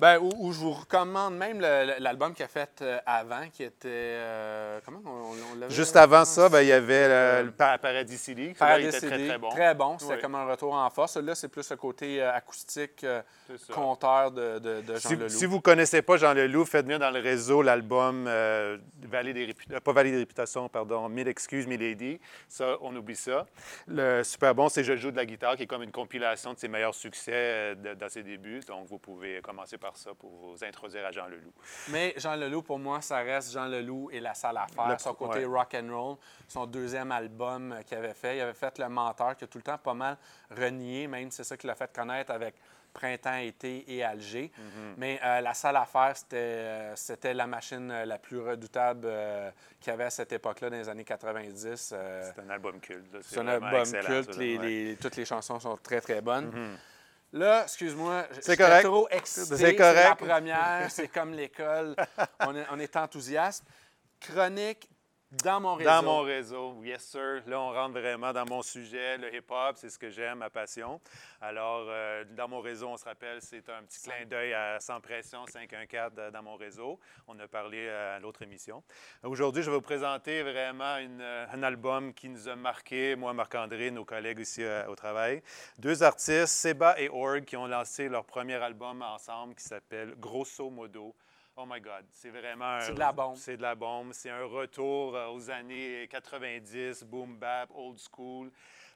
Ben, 0.00 0.18
ou, 0.20 0.30
ou 0.38 0.52
je 0.52 0.60
vous 0.60 0.70
recommande 0.72 1.36
même 1.36 1.60
le- 1.60 1.86
le- 1.86 1.94
l'album 1.98 2.32
qu'il 2.32 2.44
a 2.44 2.48
fait 2.48 2.70
euh, 2.82 3.00
avant, 3.04 3.48
qui 3.52 3.64
était. 3.64 3.88
euh, 3.88 4.78
comment 4.84 5.00
on, 5.04 5.64
on? 5.66 5.68
Juste 5.70 5.96
avant 5.96 6.24
ça, 6.24 6.48
ben, 6.48 6.60
il 6.60 6.68
y 6.68 6.72
avait 6.72 6.94
euh, 7.08 7.42
le 7.42 7.50
Pa- 7.50 7.78
Paradis 7.78 8.16
City, 8.16 8.54
il 8.60 8.84
était 8.86 9.00
très, 9.00 9.26
très 9.26 9.38
bon. 9.38 9.48
Très 9.48 9.74
bon. 9.74 9.98
C'était 9.98 10.14
Oui. 10.14 10.20
comme 10.20 10.36
un 10.36 10.44
retour 10.44 10.72
en 10.72 10.88
force. 10.90 11.14
Celui-là, 11.14 11.34
c'est 11.34 11.48
plus 11.48 11.68
le 11.68 11.76
côté 11.76 12.22
euh, 12.22 12.32
acoustique, 12.32 13.02
euh, 13.02 13.22
conteur 13.74 14.30
de, 14.30 14.60
de, 14.60 14.80
de 14.82 14.94
Jean 14.94 15.00
Si, 15.08 15.16
Leloup. 15.16 15.28
si 15.30 15.46
vous 15.46 15.56
ne 15.56 15.60
connaissez 15.62 16.00
pas 16.00 16.16
Jean 16.16 16.32
Leloup, 16.32 16.64
faites 16.64 16.84
venir 16.84 17.00
dans 17.00 17.10
le 17.10 17.18
réseau 17.18 17.62
l'album 17.62 18.26
euh, 18.28 18.78
Vallée 19.02 19.32
des 19.32 19.46
Répu- 19.48 19.72
euh, 19.72 19.80
pas 19.80 19.92
Vallée 19.92 20.12
des 20.12 20.18
Réputations, 20.18 20.68
pardon, 20.68 21.08
Mille 21.08 21.26
excuses, 21.26 21.66
Milady. 21.66 22.20
Ça, 22.48 22.76
on 22.82 22.94
oublie 22.94 23.16
ça. 23.16 23.46
Le 23.88 24.22
super 24.22 24.54
bon, 24.54 24.68
c'est 24.68 24.84
Je 24.84 24.94
joue 24.94 25.10
de 25.10 25.16
la 25.16 25.26
guitare, 25.26 25.56
qui 25.56 25.64
est 25.64 25.66
comme 25.66 25.82
une 25.82 25.90
compilation 25.90 26.52
de 26.52 26.58
ses 26.60 26.68
meilleurs 26.68 26.94
succès 26.94 27.32
euh, 27.34 27.74
dans 27.96 28.08
ses 28.08 28.22
débuts. 28.22 28.60
Donc, 28.68 28.86
vous 28.86 28.98
pouvez 28.98 29.40
commencer 29.42 29.76
par 29.76 29.87
ça 29.96 30.10
pour 30.14 30.30
vous 30.30 30.64
introduire 30.64 31.06
à 31.06 31.10
Jean 31.10 31.26
Leloup. 31.26 31.52
Mais 31.90 32.14
Jean 32.16 32.36
Leloup, 32.36 32.62
pour 32.62 32.78
moi, 32.78 33.00
ça 33.00 33.18
reste 33.18 33.52
Jean 33.52 33.66
Leloup 33.66 34.10
et 34.12 34.20
la 34.20 34.34
salle 34.34 34.56
à 34.58 34.66
faire. 34.66 34.88
Le- 34.88 34.98
son 34.98 35.14
côté 35.14 35.44
ouais. 35.46 35.58
rock 35.58 35.74
and 35.74 35.88
roll, 35.90 36.16
son 36.48 36.66
deuxième 36.66 37.10
album 37.12 37.74
qu'il 37.86 37.96
avait 37.98 38.14
fait. 38.14 38.36
Il 38.36 38.40
avait 38.40 38.54
fait 38.54 38.78
Le 38.78 38.88
Menteur, 38.88 39.36
qui 39.36 39.44
a 39.44 39.46
tout 39.46 39.58
le 39.58 39.64
temps 39.64 39.78
pas 39.78 39.94
mal 39.94 40.16
renié, 40.50 41.06
même 41.06 41.30
c'est 41.30 41.44
ça 41.44 41.56
qui 41.56 41.66
l'a 41.66 41.74
fait 41.74 41.92
connaître 41.92 42.30
avec 42.32 42.54
Printemps, 42.92 43.36
été 43.36 43.84
et 43.94 44.02
Alger. 44.02 44.50
Mm-hmm. 44.58 44.94
Mais 44.96 45.20
euh, 45.22 45.40
la 45.42 45.52
salle 45.54 45.76
à 45.76 45.84
faire, 45.84 46.16
c'était, 46.16 46.36
euh, 46.36 46.96
c'était 46.96 47.34
la 47.34 47.46
machine 47.46 47.90
euh, 47.90 48.04
la 48.06 48.18
plus 48.18 48.40
redoutable 48.40 49.02
euh, 49.04 49.50
qu'il 49.78 49.90
y 49.90 49.94
avait 49.94 50.04
à 50.04 50.10
cette 50.10 50.32
époque-là, 50.32 50.70
dans 50.70 50.76
les 50.78 50.88
années 50.88 51.04
90. 51.04 51.90
euh, 51.92 52.30
C'est 52.34 52.40
un 52.42 52.50
album 52.50 52.80
culte. 52.80 53.16
c'est 53.22 53.38
un 53.40 53.46
album 53.46 53.84
culte. 53.84 54.36
les- 54.38 54.58
les- 54.58 54.96
toutes 54.96 55.16
les 55.16 55.26
chansons 55.26 55.60
sont 55.60 55.76
très, 55.76 56.00
très 56.00 56.20
bonnes. 56.22 56.50
Là, 57.32 57.64
excuse-moi, 57.64 58.26
C'est 58.40 58.56
correct. 58.56 58.84
trop 58.84 59.06
excité. 59.10 59.46
C'est 59.46 59.56
C'est 59.56 59.76
correct. 59.76 60.20
la 60.20 60.26
première, 60.26 60.90
c'est 60.90 61.08
comme 61.08 61.32
l'école. 61.34 61.94
on, 62.40 62.56
est, 62.56 62.66
on 62.70 62.78
est 62.78 62.96
enthousiaste. 62.96 63.64
chronique 64.20 64.88
dans 65.30 65.60
mon 65.60 65.74
réseau. 65.74 65.90
Dans 65.90 66.02
mon 66.02 66.20
réseau, 66.22 66.82
yes 66.82 67.02
sir. 67.02 67.42
Là, 67.46 67.60
on 67.60 67.72
rentre 67.72 68.00
vraiment 68.00 68.32
dans 68.32 68.46
mon 68.46 68.62
sujet, 68.62 69.18
le 69.18 69.34
hip-hop, 69.34 69.76
c'est 69.76 69.90
ce 69.90 69.98
que 69.98 70.08
j'aime, 70.08 70.38
ma 70.38 70.48
passion. 70.48 71.00
Alors, 71.40 71.86
euh, 71.88 72.24
dans 72.30 72.48
mon 72.48 72.60
réseau, 72.60 72.88
on 72.88 72.96
se 72.96 73.04
rappelle, 73.04 73.40
c'est 73.42 73.68
un 73.68 73.82
petit 73.82 74.00
clin 74.00 74.24
d'œil 74.24 74.54
à 74.54 74.80
Sans 74.80 75.00
Pression 75.00 75.44
514 75.46 76.12
euh, 76.18 76.30
dans 76.30 76.42
mon 76.42 76.56
réseau. 76.56 76.98
On 77.26 77.38
a 77.38 77.46
parlé 77.46 77.86
euh, 77.86 78.16
à 78.16 78.20
l'autre 78.20 78.40
émission. 78.40 78.82
Aujourd'hui, 79.22 79.62
je 79.62 79.70
vais 79.70 79.76
vous 79.76 79.82
présenter 79.82 80.42
vraiment 80.42 80.96
une, 80.96 81.20
un 81.20 81.62
album 81.62 82.14
qui 82.14 82.30
nous 82.30 82.48
a 82.48 82.56
marqué, 82.56 83.14
moi, 83.14 83.34
Marc-André, 83.34 83.90
nos 83.90 84.06
collègues 84.06 84.40
ici 84.40 84.62
euh, 84.62 84.86
au 84.86 84.96
travail. 84.96 85.42
Deux 85.78 86.02
artistes, 86.02 86.46
Seba 86.46 86.98
et 86.98 87.10
Org, 87.10 87.44
qui 87.44 87.56
ont 87.56 87.66
lancé 87.66 88.08
leur 88.08 88.24
premier 88.24 88.54
album 88.54 89.02
ensemble 89.02 89.54
qui 89.54 89.64
s'appelle 89.64 90.14
Grosso 90.18 90.70
Modo. 90.70 91.14
Oh 91.60 91.66
my 91.66 91.80
God, 91.80 92.04
c'est 92.12 92.30
vraiment... 92.30 92.80
C'est 92.80 92.94
de 92.94 93.00
la 93.00 93.10
bombe. 93.10 93.34
C'est 93.36 93.56
de 93.56 93.62
la 93.62 93.74
bombe. 93.74 94.12
C'est 94.12 94.30
un 94.30 94.44
retour 94.44 95.16
euh, 95.16 95.26
aux 95.30 95.50
années 95.50 96.06
90, 96.08 97.02
boom 97.02 97.36
bap, 97.36 97.68
old 97.74 97.98
school. 97.98 98.52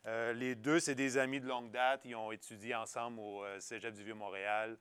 Euh, 0.06 0.32
les 0.32 0.54
deux, 0.54 0.78
c'est 0.78 0.94
des 0.94 1.18
amis 1.18 1.40
de 1.40 1.48
longue 1.48 1.72
date. 1.72 2.02
Ils 2.04 2.14
ont 2.14 2.30
étudié 2.30 2.76
ensemble 2.76 3.18
au 3.18 3.42
euh, 3.42 3.58
Cégep 3.58 3.92
du 3.92 4.04
Vieux-Montréal. 4.04 4.76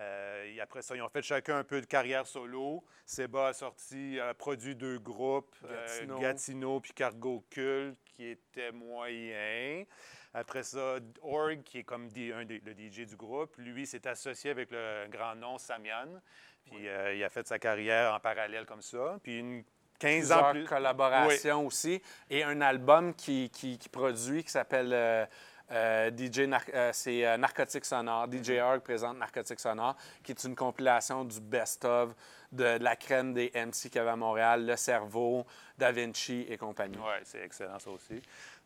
Euh, 0.00 0.44
et 0.44 0.60
après 0.60 0.82
ça, 0.82 0.96
ils 0.96 1.02
ont 1.02 1.08
fait 1.08 1.22
chacun 1.22 1.58
un 1.58 1.64
peu 1.64 1.80
de 1.80 1.86
carrière 1.86 2.26
solo. 2.26 2.84
Seba 3.04 3.48
a 3.48 3.52
sorti, 3.52 4.18
a 4.20 4.34
produit 4.34 4.74
deux 4.74 4.98
groupes, 4.98 5.54
euh. 5.64 6.20
Gatineau 6.20 6.80
puis 6.80 6.92
Cargo 6.92 7.44
Cult, 7.50 7.96
qui 8.04 8.26
étaient 8.26 8.72
moyens. 8.72 9.86
Après 10.34 10.62
ça, 10.64 10.96
Org, 11.22 11.62
qui 11.62 11.78
est 11.78 11.82
comme 11.84 12.06
un 12.06 12.44
des- 12.44 12.60
le 12.64 12.72
DJ 12.74 13.06
du 13.06 13.16
groupe, 13.16 13.54
lui 13.56 13.86
s'est 13.86 14.06
associé 14.08 14.50
avec 14.50 14.70
le 14.72 15.06
grand 15.08 15.34
nom 15.36 15.58
Samian. 15.58 16.20
Puis 16.66 16.88
euh, 16.88 17.14
il 17.14 17.22
a 17.22 17.28
fait 17.28 17.46
sa 17.46 17.58
carrière 17.58 18.12
en 18.14 18.20
parallèle 18.20 18.66
comme 18.66 18.82
ça. 18.82 19.18
Puis 19.22 19.38
une 19.38 19.64
15 19.98 20.32
ans 20.32 20.50
plus. 20.50 20.64
collaborations 20.64 21.66
aussi. 21.66 22.02
Et 22.28 22.42
un 22.42 22.60
album 22.60 23.14
qui, 23.14 23.48
qui, 23.50 23.78
qui 23.78 23.88
produit 23.88 24.42
qui 24.42 24.50
s'appelle 24.50 24.90
euh, 24.92 25.24
euh, 25.70 26.10
DJ 26.10 26.40
Nar- 26.48 26.62
euh, 26.74 26.90
c'est 26.92 27.24
euh, 27.26 27.36
Narcotique 27.36 27.84
Sonore. 27.84 28.26
DJ 28.30 28.58
Arg 28.58 28.80
présente 28.82 29.16
Narcotique 29.18 29.60
Sonore, 29.60 29.96
qui 30.22 30.32
est 30.32 30.44
une 30.44 30.56
compilation 30.56 31.24
du 31.24 31.40
best-of 31.40 32.14
de, 32.52 32.78
de 32.78 32.84
la 32.84 32.96
crème 32.96 33.32
des 33.34 33.50
MC 33.54 33.82
qu'il 33.88 33.96
y 33.96 33.98
avait 33.98 34.10
à 34.10 34.16
Montréal, 34.16 34.66
Le 34.66 34.76
Cerveau, 34.76 35.46
Da 35.78 35.90
Vinci 35.92 36.44
et 36.48 36.56
compagnie. 36.56 36.98
Oui, 36.98 37.14
c'est 37.24 37.42
excellent 37.44 37.78
ça 37.78 37.90
aussi. 37.90 38.20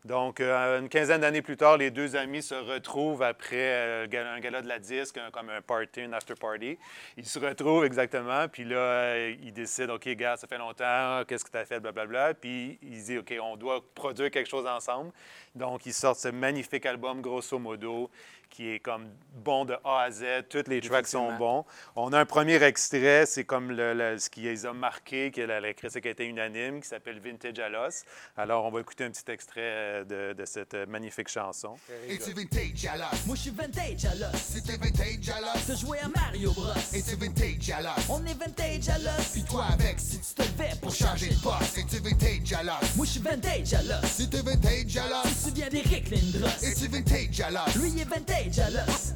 Donc, 0.05 0.39
euh, 0.39 0.79
une 0.79 0.87
quinzaine 0.87 1.19
d'années 1.19 1.41
plus 1.41 1.57
tard, 1.57 1.75
les 1.75 1.91
deux 1.91 2.15
amis 2.15 2.41
se 2.41 2.55
retrouvent 2.55 3.21
après 3.21 3.57
euh, 3.57 4.07
un 4.33 4.39
gala 4.39 4.61
de 4.61 4.67
la 4.67 4.79
disque, 4.79 5.19
comme 5.33 5.49
un 5.49 5.61
party, 5.61 6.01
un 6.01 6.13
after 6.13 6.35
party. 6.35 6.77
Ils 7.17 7.25
se 7.25 7.37
retrouvent 7.37 7.83
exactement, 7.83 8.47
puis 8.47 8.63
là, 8.63 8.77
euh, 8.77 9.35
ils 9.43 9.51
décident, 9.51 9.95
OK, 9.95 10.07
gars, 10.11 10.37
ça 10.37 10.47
fait 10.47 10.57
longtemps, 10.57 11.23
qu'est-ce 11.27 11.43
que 11.43 11.51
tu 11.51 11.57
as 11.57 11.65
fait, 11.65 11.81
blablabla. 11.81 12.33
Puis 12.33 12.79
ils 12.81 12.91
disent, 12.91 13.19
OK, 13.19 13.33
on 13.41 13.57
doit 13.57 13.83
produire 13.93 14.31
quelque 14.31 14.49
chose 14.49 14.65
ensemble. 14.65 15.11
Donc, 15.53 15.85
ils 15.85 15.93
sortent 15.93 16.19
ce 16.19 16.29
magnifique 16.29 16.85
album, 16.85 17.21
grosso 17.21 17.59
modo, 17.59 18.09
qui 18.49 18.69
est 18.69 18.79
comme 18.79 19.07
bon 19.35 19.65
de 19.65 19.75
A 19.83 20.01
à 20.03 20.11
Z. 20.11 20.23
Toutes 20.49 20.67
les 20.67 20.81
tracks 20.81 21.07
sont 21.07 21.31
bons. 21.37 21.65
On 21.95 22.11
a 22.13 22.19
un 22.19 22.25
premier 22.25 22.61
extrait, 22.63 23.25
c'est 23.25 23.43
comme 23.43 23.71
le- 23.71 23.93
le- 23.93 24.17
ce 24.17 24.29
qui 24.29 24.41
les 24.41 24.65
a 24.65 24.73
marqués, 24.73 25.31
que 25.31 25.41
la, 25.41 25.59
la 25.59 25.73
critique 25.73 26.05
a 26.05 26.09
été 26.09 26.25
unanime, 26.25 26.81
qui 26.81 26.87
s'appelle 26.87 27.19
Vintage 27.19 27.59
à 27.59 27.69
l'os. 27.69 28.03
Alors, 28.37 28.65
on 28.65 28.71
va 28.71 28.81
écouter 28.81 29.05
un 29.05 29.11
petit 29.11 29.31
extrait 29.31 29.61
euh, 29.61 30.03
de, 30.03 30.33
de 30.33 30.45
cette 30.45 30.73
euh, 30.73 30.85
magnifique 30.87 31.29
chanson. 31.29 31.75
Es-tu 32.09 32.31
vintage 32.33 32.85
à 32.91 32.97
l'os? 32.97 33.25
Moi 33.27 33.35
je 33.35 33.41
suis 33.41 33.51
vintage 33.51 34.05
à 34.05 34.15
l'os. 34.15 34.35
C'était 34.41 34.77
vintage 34.77 35.29
à 35.29 35.41
l'os? 35.41 35.65
T'as 35.67 35.75
joué 35.75 35.99
à 35.99 36.07
Mario 36.07 36.51
Bros. 36.53 36.67
Es-tu 36.93 37.15
vintage 37.15 37.69
à 37.71 37.81
l'os? 37.81 38.09
On 38.09 38.25
est 38.25 38.33
vintage 38.33 38.89
à 38.89 38.97
l'os. 38.97 39.27
Puis 39.31 39.43
toi 39.43 39.65
avec, 39.71 39.99
si 39.99 40.19
Tu 40.19 40.33
te 40.35 40.41
levais 40.41 40.69
pour 40.81 40.89
pour 40.89 40.95
changer 40.95 41.29
de 41.29 41.39
poste, 41.41 41.77
es-tu 41.77 41.97
vintage 42.01 42.53
à 42.59 42.63
l'os? 42.63 42.95
Moi 42.97 43.05
je 43.05 43.11
suis 43.11 43.19
vintage 43.21 43.73
à 43.73 43.83
l'os. 43.83 44.05
Si 44.11 44.29
t'es 44.29 44.41
vintage 44.41 44.97
à 44.97 45.03
Tu 45.03 45.09
te 45.09 45.27
l'os? 45.27 45.37
souviens 45.43 45.69
d'Eric 45.69 46.09
Lindros? 46.09 46.63
Es-tu 46.63 46.87
vintage 46.87 47.41
à 47.41 47.51
l'os? 47.51 47.75
Lui 47.75 47.89
il 47.89 48.01
est 48.01 48.05
vintage 48.05 48.38
à 48.39 48.69
l'os. 48.69 49.13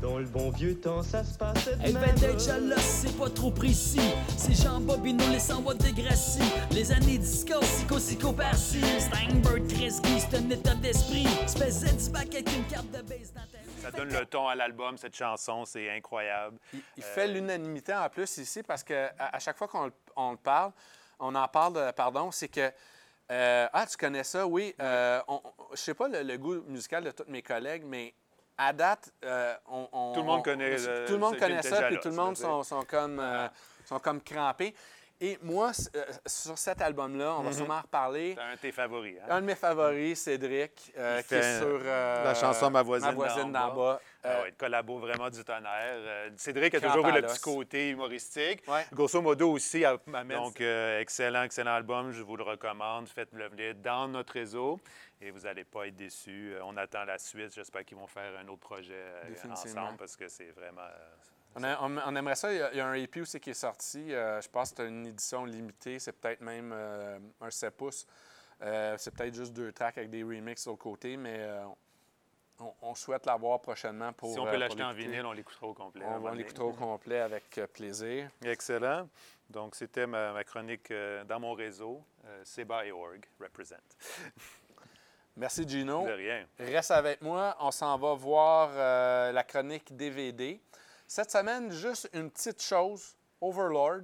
Dans 0.00 0.18
le 0.18 0.24
bon 0.24 0.50
vieux 0.50 0.80
temps, 0.80 1.02
ça 1.02 1.22
se 1.22 1.36
passait 1.36 1.76
de 1.76 1.82
Hey, 1.84 1.92
même. 1.92 2.02
vintage 2.14 2.48
à 2.48 2.58
l'os, 2.58 2.80
c'est 2.80 3.16
pas 3.18 3.28
trop 3.28 3.50
précis. 3.50 4.00
C'est 4.38 4.54
Jean 4.54 4.80
Bobino, 4.80 5.22
les 5.30 5.38
100 5.38 5.62
watts 5.62 5.78
de 5.84 5.90
Gracie. 6.02 6.40
Les 6.70 6.90
années 6.90 7.18
disco, 7.18 7.60
psycho, 7.60 7.96
psycho, 7.96 8.32
par-ci. 8.32 8.80
Steinberg, 9.00 9.66
Kreski, 9.68 10.20
c'est 10.20 10.36
un 10.38 10.48
état 10.50 10.74
d'esprit. 10.76 11.24
Tu 11.46 11.58
faisais 11.62 11.92
du 11.92 12.10
back 12.10 12.34
avec 12.34 12.56
une 12.56 12.64
carte 12.64 12.90
de 12.90 13.02
base 13.02 13.32
dans 13.34 13.42
ta 13.42 13.82
Ça 13.82 13.90
donne 13.90 14.08
le 14.12 14.24
ton 14.24 14.48
à 14.48 14.54
l'album, 14.54 14.96
cette 14.96 15.14
chanson, 15.16 15.64
c'est 15.66 15.90
incroyable. 15.90 16.56
Il, 16.72 16.80
il 16.96 17.02
fait 17.02 17.28
l'unanimité 17.28 17.94
en 17.94 18.08
plus 18.08 18.38
ici 18.38 18.62
parce 18.62 18.82
que 18.82 19.08
à, 19.18 19.36
à 19.36 19.38
chaque 19.40 19.58
fois 19.58 19.68
qu'on 19.68 19.84
le- 19.86 19.92
on 20.16 20.30
le 20.32 20.38
parle, 20.38 20.72
on 21.20 21.34
en 21.34 21.48
parle, 21.48 21.74
de- 21.74 21.90
pardon, 21.92 22.30
c'est 22.30 22.48
que. 22.48 22.72
euh, 23.30 23.66
ah, 23.72 23.86
tu 23.86 23.96
connais 23.96 24.24
ça, 24.24 24.46
oui. 24.46 24.74
Euh, 24.80 25.20
on- 25.28 25.40
on- 25.44 25.64
je 25.72 25.76
sais 25.80 25.94
pas 25.94 26.08
le, 26.08 26.22
le 26.22 26.36
goût 26.38 26.62
musical 26.66 27.04
de 27.04 27.10
tous 27.10 27.24
mes 27.28 27.42
collègues, 27.42 27.84
mais 27.86 28.12
à 28.56 28.72
date, 28.72 29.12
euh, 29.24 29.54
on, 29.66 29.88
on- 29.92 30.12
Tout 30.12 30.20
le 30.20 30.26
monde 30.26 30.38
on- 30.40 30.42
connaît 30.42 30.76
on- 30.78 30.86
le- 30.86 31.04
Tout 31.06 31.12
le 31.14 31.18
monde 31.18 31.36
connaît 31.38 31.62
ça, 31.62 31.82
puis 31.82 31.98
tout 32.00 32.08
le 32.08 32.14
monde 32.14 32.36
sont, 32.36 32.62
sont 32.62 32.82
comme, 32.82 33.18
euh, 33.20 33.48
sont 33.84 33.98
comme 33.98 34.20
crampés. 34.20 34.74
Et 35.20 35.38
moi, 35.42 35.70
euh, 35.94 36.04
sur 36.26 36.58
cet 36.58 36.82
album-là, 36.82 37.36
on 37.38 37.42
va 37.42 37.52
sûrement 37.52 37.74
en 37.78 37.82
reparler. 37.82 38.34
C'est 38.36 38.42
un 38.42 38.54
de 38.54 38.58
tes 38.58 38.72
favoris. 38.72 39.16
hein? 39.22 39.26
Un 39.30 39.40
de 39.40 39.46
mes 39.46 39.54
favoris, 39.54 40.20
Cédric, 40.20 40.92
euh, 40.98 41.22
qui 41.22 41.34
est 41.34 41.40
fait 41.40 41.58
sur 41.60 41.80
euh, 41.82 42.24
la 42.24 42.34
chanson 42.34 42.70
Ma 42.70 42.82
voisine 42.82 43.10
d'en 43.14 43.46
d'en 43.46 43.68
bas. 43.68 43.74
bas. 43.74 44.00
Ah 44.24 44.28
Euh, 44.28 44.42
ouais, 44.42 44.50
de 44.50 44.56
collabo 44.56 44.98
vraiment 44.98 45.30
du 45.30 45.44
tonnerre. 45.44 45.70
Euh, 45.94 46.30
Cédric 46.36 46.74
a 46.74 46.80
toujours 46.80 47.06
eu 47.06 47.10
à 47.10 47.20
le 47.20 47.22
petit 47.22 47.40
côté 47.40 47.90
humoristique. 47.90 48.62
Ouais. 48.66 48.84
Grosso 48.92 49.22
modo 49.22 49.52
aussi, 49.52 49.84
à- 49.84 49.98
amène- 50.12 50.36
donc 50.38 50.60
euh, 50.60 51.00
excellent, 51.00 51.44
excellent 51.44 51.74
album. 51.74 52.10
Je 52.10 52.22
vous 52.22 52.36
le 52.36 52.42
recommande. 52.42 53.08
Faites-le 53.08 53.48
venir 53.48 53.74
dans 53.76 54.08
notre 54.08 54.32
réseau 54.32 54.80
et 55.20 55.30
vous 55.30 55.40
n'allez 55.40 55.64
pas 55.64 55.86
être 55.86 55.96
déçus. 55.96 56.54
On 56.64 56.76
attend 56.76 57.04
la 57.04 57.18
suite. 57.18 57.54
J'espère 57.54 57.84
qu'ils 57.84 57.98
vont 57.98 58.06
faire 58.08 58.32
un 58.38 58.48
autre 58.48 58.60
projet 58.60 58.92
euh, 58.94 59.50
ensemble 59.52 59.96
parce 59.96 60.16
que 60.16 60.26
c'est 60.28 60.50
vraiment. 60.56 60.82
On, 61.56 61.62
a- 61.62 61.78
on- 61.82 61.98
on 62.06 62.16
aimerait 62.16 62.34
ça. 62.34 62.52
Il 62.52 62.58
y, 62.58 62.62
a, 62.62 62.70
il 62.72 62.76
y 62.78 62.80
a 62.80 62.86
un 62.86 62.94
EP 62.94 63.20
aussi 63.20 63.38
qui 63.40 63.50
est 63.50 63.54
sorti. 63.54 64.12
euh, 64.12 64.40
je 64.40 64.48
pense 64.48 64.70
que 64.70 64.76
c'est 64.78 64.88
une 64.88 65.06
édition 65.06 65.44
limitée. 65.44 65.98
C'est 65.98 66.12
peut-être 66.12 66.40
même 66.40 66.72
euh, 66.74 67.18
un 67.40 67.50
7 67.50 67.76
pouces. 67.76 68.06
Euh, 68.62 68.94
c'est 68.98 69.10
peut-être 69.14 69.34
juste 69.34 69.52
deux 69.52 69.72
tracks 69.72 69.96
avec 69.98 70.10
des 70.10 70.22
remixes 70.22 70.66
au 70.66 70.76
côté, 70.76 71.16
mais 71.16 71.46
on, 72.60 72.72
on 72.82 72.94
souhaite 72.94 73.26
l'avoir 73.26 73.60
prochainement 73.60 74.12
pour. 74.12 74.32
si 74.32 74.38
on 74.38 74.44
peut 74.46 74.56
l'acheter 74.56 74.82
en 74.82 74.92
vinyle, 74.92 75.24
on 75.26 75.32
l'écoutera 75.32 75.66
au 75.66 75.74
complet. 75.74 76.04
On, 76.06 76.30
l'écoutera 76.32 76.64
au 76.66 76.72
complet 76.72 77.20
avec 77.20 77.60
plaisir. 77.72 78.30
Excellent. 78.44 79.08
Donc, 79.50 79.74
c'était 79.74 80.06
ma, 80.06 80.32
ma 80.32 80.44
chronique 80.44 80.92
dans 81.26 81.38
mon 81.40 81.52
réseau. 81.52 82.02
Seba 82.44 82.86
et 82.86 82.92
Org 82.92 83.24
represent. 83.40 83.74
Merci, 85.36 85.68
Gino. 85.68 86.06
De 86.06 86.12
rien. 86.12 86.46
Reste 86.60 86.92
avec 86.92 87.20
moi. 87.20 87.56
On 87.60 87.70
s'en 87.72 87.98
va 87.98 88.14
voir 88.14 88.70
la 89.32 89.42
chronique 89.42 89.94
DVD. 89.96 90.60
Cette 91.06 91.30
semaine, 91.30 91.70
juste 91.72 92.08
une 92.12 92.30
petite 92.30 92.62
chose, 92.62 93.14
Overlord, 93.40 94.02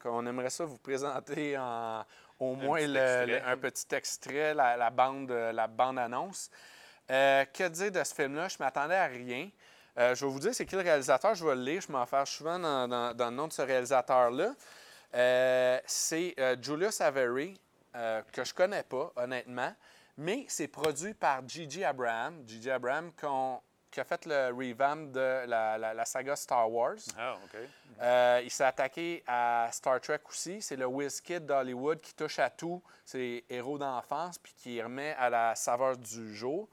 qu'on 0.00 0.26
aimerait 0.26 0.50
ça 0.50 0.64
vous 0.64 0.78
présenter 0.78 1.56
en 1.58 2.04
au 2.38 2.54
moins 2.54 2.78
petit 2.78 2.86
le- 2.88 3.00
extrait. 3.00 3.26
le- 3.26 3.46
un 3.48 3.56
petit 3.56 3.94
extrait, 3.94 4.54
la, 4.54 4.76
la 4.76 4.90
bande, 4.90 5.30
la 5.30 5.66
bande 5.66 5.98
annonce. 5.98 6.50
Euh, 7.10 7.44
que 7.46 7.68
dire 7.68 7.90
de 7.92 8.04
ce 8.04 8.14
film-là? 8.14 8.48
Je 8.48 8.56
m'attendais 8.60 8.96
à 8.96 9.06
rien. 9.06 9.48
Euh, 9.98 10.14
je 10.14 10.26
vais 10.26 10.30
vous 10.30 10.40
dire 10.40 10.54
c'est 10.54 10.66
qui 10.66 10.74
le 10.76 10.82
réalisateur, 10.82 11.34
je 11.34 11.44
vais 11.46 11.54
le 11.54 11.62
lire, 11.62 11.80
je 11.80 11.90
m'en 11.90 12.04
fâche 12.04 12.36
souvent 12.36 12.58
dans, 12.58 12.86
dans- 12.86 13.14
dans 13.14 13.30
le 13.30 13.36
nom 13.36 13.48
de 13.48 13.52
ce 13.52 13.62
réalisateur-là. 13.62 14.54
Euh, 15.14 15.80
c'est 15.86 16.34
Julius 16.60 17.00
Avery, 17.00 17.58
que 18.32 18.44
je 18.44 18.52
connais 18.52 18.82
pas, 18.82 19.10
honnêtement, 19.16 19.74
mais 20.18 20.44
c'est 20.48 20.68
produit 20.68 21.14
par 21.14 21.48
Gigi 21.48 21.82
Abraham. 21.84 22.42
Gigi 22.46 22.70
Abraham 22.70 23.10
qu'on- 23.18 23.60
qui 23.96 24.00
a 24.00 24.04
fait 24.04 24.26
le 24.26 24.48
revamp 24.52 25.10
de 25.10 25.46
la, 25.46 25.78
la- 25.78 25.94
la 25.94 26.04
saga 26.04 26.36
Star 26.36 26.70
Wars. 26.70 26.96
Ah, 27.18 27.34
OK. 27.42 27.58
Euh, 28.02 28.42
il 28.44 28.50
s'est 28.50 28.64
attaqué 28.64 29.24
à 29.26 29.70
Star 29.72 29.98
Trek 30.02 30.20
aussi. 30.28 30.60
C'est 30.60 30.76
le 30.76 30.84
whiz 30.84 31.18
kid 31.22 31.46
d'Hollywood 31.46 32.02
qui 32.02 32.12
touche 32.14 32.38
à 32.38 32.50
tout. 32.50 32.82
C'est 33.06 33.44
héros 33.48 33.78
d'enfance 33.78 34.36
puis 34.36 34.52
qui 34.58 34.82
remet 34.82 35.14
à 35.18 35.30
la 35.30 35.54
saveur 35.54 35.96
du 35.96 36.34
jour. 36.36 36.68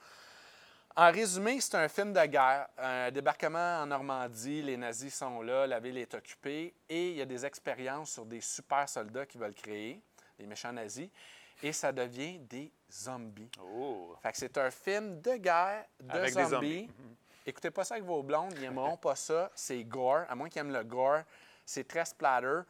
En 0.98 1.12
résumé, 1.14 1.62
c'est 1.62 1.76
un 1.78 1.88
film 1.88 2.12
de 2.12 2.26
guerre. 2.26 2.68
Un 2.78 3.10
débarquement 3.10 3.80
en 3.82 3.86
Normandie, 3.86 4.62
les 4.62 4.76
nazis 4.76 5.16
sont 5.16 5.42
là, 5.42 5.66
la 5.66 5.80
ville 5.80 5.98
est 6.00 6.14
occupée 6.14 6.76
et 6.90 7.12
il 7.12 7.16
y 7.16 7.22
a 7.22 7.26
des 7.26 7.46
expériences 7.46 8.12
sur 8.12 8.26
des 8.26 8.42
super 8.42 8.90
soldats 8.90 9.26
qui 9.26 9.38
veulent 9.38 9.56
créer, 9.56 10.02
les 10.38 10.46
méchants 10.46 10.74
nazis, 10.74 11.08
et 11.62 11.72
ça 11.74 11.92
devient 11.92 12.40
des 12.40 12.72
zombies. 12.92 13.50
Oh. 13.62 14.16
Fait 14.22 14.32
que 14.32 14.38
c'est 14.38 14.58
un 14.58 14.72
film 14.72 15.22
de 15.22 15.36
guerre, 15.38 15.86
de 16.00 16.12
Avec 16.12 16.34
des 16.34 16.46
zombies. 16.46 16.90
Écoutez 17.46 17.72
pas 17.72 17.84
ça 17.84 17.96
avec 17.96 18.06
vos 18.06 18.24
blondes, 18.24 18.54
ils 18.56 18.62
n'aimeront 18.62 18.96
pas 18.96 19.16
ça. 19.16 19.52
C'est 19.54 19.84
gore, 19.84 20.24
à 20.30 20.36
moins 20.36 20.48
qu'ils 20.48 20.62
aiment 20.62 20.72
le 20.72 20.84
gore. 20.84 21.22
C'est 21.66 21.88
très 21.88 22.06
splatter. 22.06 22.62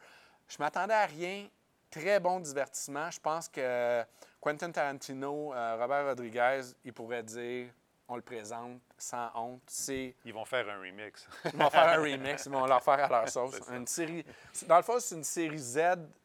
Je 0.48 0.56
m'attendais 0.58 0.94
à 0.94 1.06
rien. 1.06 1.48
Très 1.90 2.18
bon 2.18 2.40
divertissement. 2.40 3.08
Je 3.10 3.20
pense 3.20 3.48
que 3.48 4.04
Quentin 4.40 4.72
Tarantino, 4.72 5.54
euh, 5.54 5.76
Robert 5.78 6.06
Rodriguez, 6.06 6.62
ils 6.84 6.92
pourraient 6.92 7.22
dire 7.22 7.68
on 8.08 8.16
le 8.16 8.22
présente 8.22 8.80
sans 8.98 9.30
honte. 9.34 9.62
C'est 9.66 10.14
Ils 10.24 10.32
vont 10.32 10.44
faire 10.44 10.68
un 10.68 10.78
remix. 10.78 11.26
ils 11.44 11.56
vont 11.56 11.70
faire 11.70 11.88
un 11.88 11.96
remix, 12.02 12.44
ils 12.44 12.52
vont 12.52 12.66
leur 12.66 12.82
faire 12.82 13.04
à 13.04 13.08
leur 13.08 13.28
sauce. 13.28 13.60
Une 13.72 13.86
série, 13.86 14.24
dans 14.66 14.76
le 14.76 14.82
fond, 14.82 14.98
c'est 15.00 15.14
une 15.14 15.24
série 15.24 15.58
Z 15.58 15.78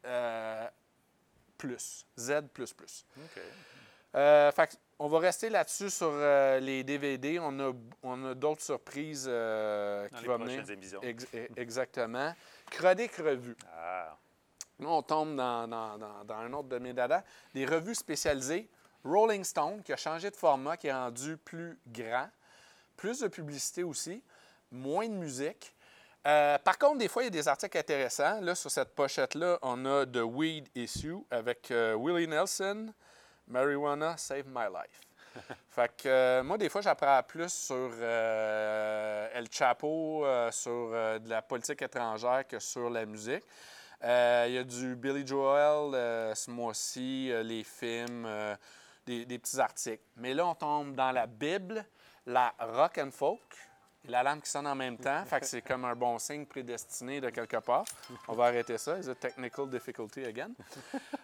euh, 0.06 0.68
Z. 2.18 2.32
OK. 3.18 3.42
Euh, 4.16 4.52
fait 4.52 4.80
on 5.02 5.08
va 5.08 5.20
rester 5.20 5.50
là-dessus 5.50 5.90
sur 5.90 6.10
euh, 6.12 6.60
les 6.60 6.84
DVD. 6.84 7.40
On 7.40 7.58
a, 7.60 7.72
on 8.04 8.26
a 8.26 8.34
d'autres 8.34 8.62
surprises 8.62 9.28
euh, 9.30 10.08
qui 10.10 10.26
vont 10.26 10.38
venir. 10.46 10.70
émissions. 10.72 11.02
Ex- 11.02 11.26
e- 11.34 11.48
exactement. 11.56 12.34
Chronique 12.72 13.16
revue. 13.16 13.56
Ah, 13.72 14.18
Là, 14.80 14.88
on 14.88 15.02
tombe 15.02 15.36
dans, 15.36 15.68
dans- 15.68 15.98
dans- 15.98 16.24
dans 16.24 16.36
un 16.36 16.52
autre 16.54 16.70
de 16.70 16.80
mes 16.80 16.94
dadas. 16.94 17.24
Des 17.54 17.66
revues 17.66 17.96
spécialisées. 17.96 18.70
Rolling 19.04 19.44
Stone, 19.44 19.82
qui 19.84 19.94
a 19.94 19.98
changé 19.98 20.30
de 20.32 20.36
format, 20.36 20.76
qui 20.78 20.88
est 20.88 20.94
rendu 20.94 21.38
plus 21.38 21.78
grand. 21.88 22.30
Plus 22.98 23.20
de 23.20 23.28
publicité 23.28 23.84
aussi. 23.84 24.24
Moins 24.72 25.08
de 25.08 25.14
musique. 25.14 25.74
Euh, 26.28 26.58
par 26.58 26.78
contre, 26.78 26.98
des 26.98 27.08
fois, 27.08 27.24
il 27.24 27.26
y 27.26 27.28
a 27.28 27.32
des 27.32 27.48
articles 27.48 27.78
intéressants. 27.78 28.42
Là, 28.42 28.56
sur 28.56 28.70
cette 28.70 28.94
pochette-là, 28.94 29.58
on 29.62 29.86
a 29.86 30.06
The 30.06 30.22
Weed 30.24 30.68
Issue 30.76 31.20
avec 31.32 31.72
euh, 31.72 31.96
Willie 31.96 32.28
Nelson, 32.28 32.94
Marijuana 33.48 34.18
Save 34.18 34.46
My 34.48 34.66
Life. 34.66 35.02
fait 35.70 35.96
que 35.96 36.10
euh, 36.10 36.44
moi, 36.44 36.58
des 36.58 36.68
fois, 36.68 36.82
j'apprends 36.82 37.22
plus 37.24 37.54
sur 37.54 37.94
El 38.04 39.48
Chapo, 39.50 40.26
sur 40.52 40.92
de 40.92 41.30
la 41.30 41.42
politique 41.42 41.82
étrangère 41.82 42.46
que 42.48 42.60
sur 42.60 42.90
la 42.90 43.06
musique. 43.06 43.44
Il 44.04 44.54
y 44.54 44.58
a 44.58 44.64
du 44.64 44.96
Billy 44.96 45.26
Joel 45.26 46.36
ce 46.36 46.52
mois-ci, 46.52 47.32
les 47.44 47.64
films, 47.64 48.28
des, 49.06 49.26
des 49.26 49.40
petits 49.40 49.60
articles. 49.60 50.04
Mais 50.18 50.34
là, 50.34 50.46
on 50.48 50.56
tombe 50.56 50.96
dans 50.96 51.12
la 51.12 51.28
Bible, 51.28 51.86
la 52.26 52.54
rock 52.60 52.98
and 52.98 53.12
folk, 53.12 53.69
et 54.06 54.12
la 54.12 54.24
lampe 54.24 54.44
qui 54.44 54.50
sonne 54.50 54.68
en 54.68 54.76
même 54.76 54.98
temps. 54.98 55.24
fait 55.26 55.40
que 55.42 55.46
c'est 55.46 55.62
comme 55.62 55.86
un 55.86 55.96
bon 55.96 56.18
signe 56.20 56.46
prédestiné 56.46 57.20
de 57.22 57.30
quelque 57.30 57.58
part. 57.58 57.84
On 58.28 58.34
va 58.34 58.46
arrêter 58.46 58.78
ça. 58.78 58.98
Is 58.98 59.10
a 59.10 59.16
technical 59.16 59.70
difficulty 59.70 60.26
again? 60.26 60.52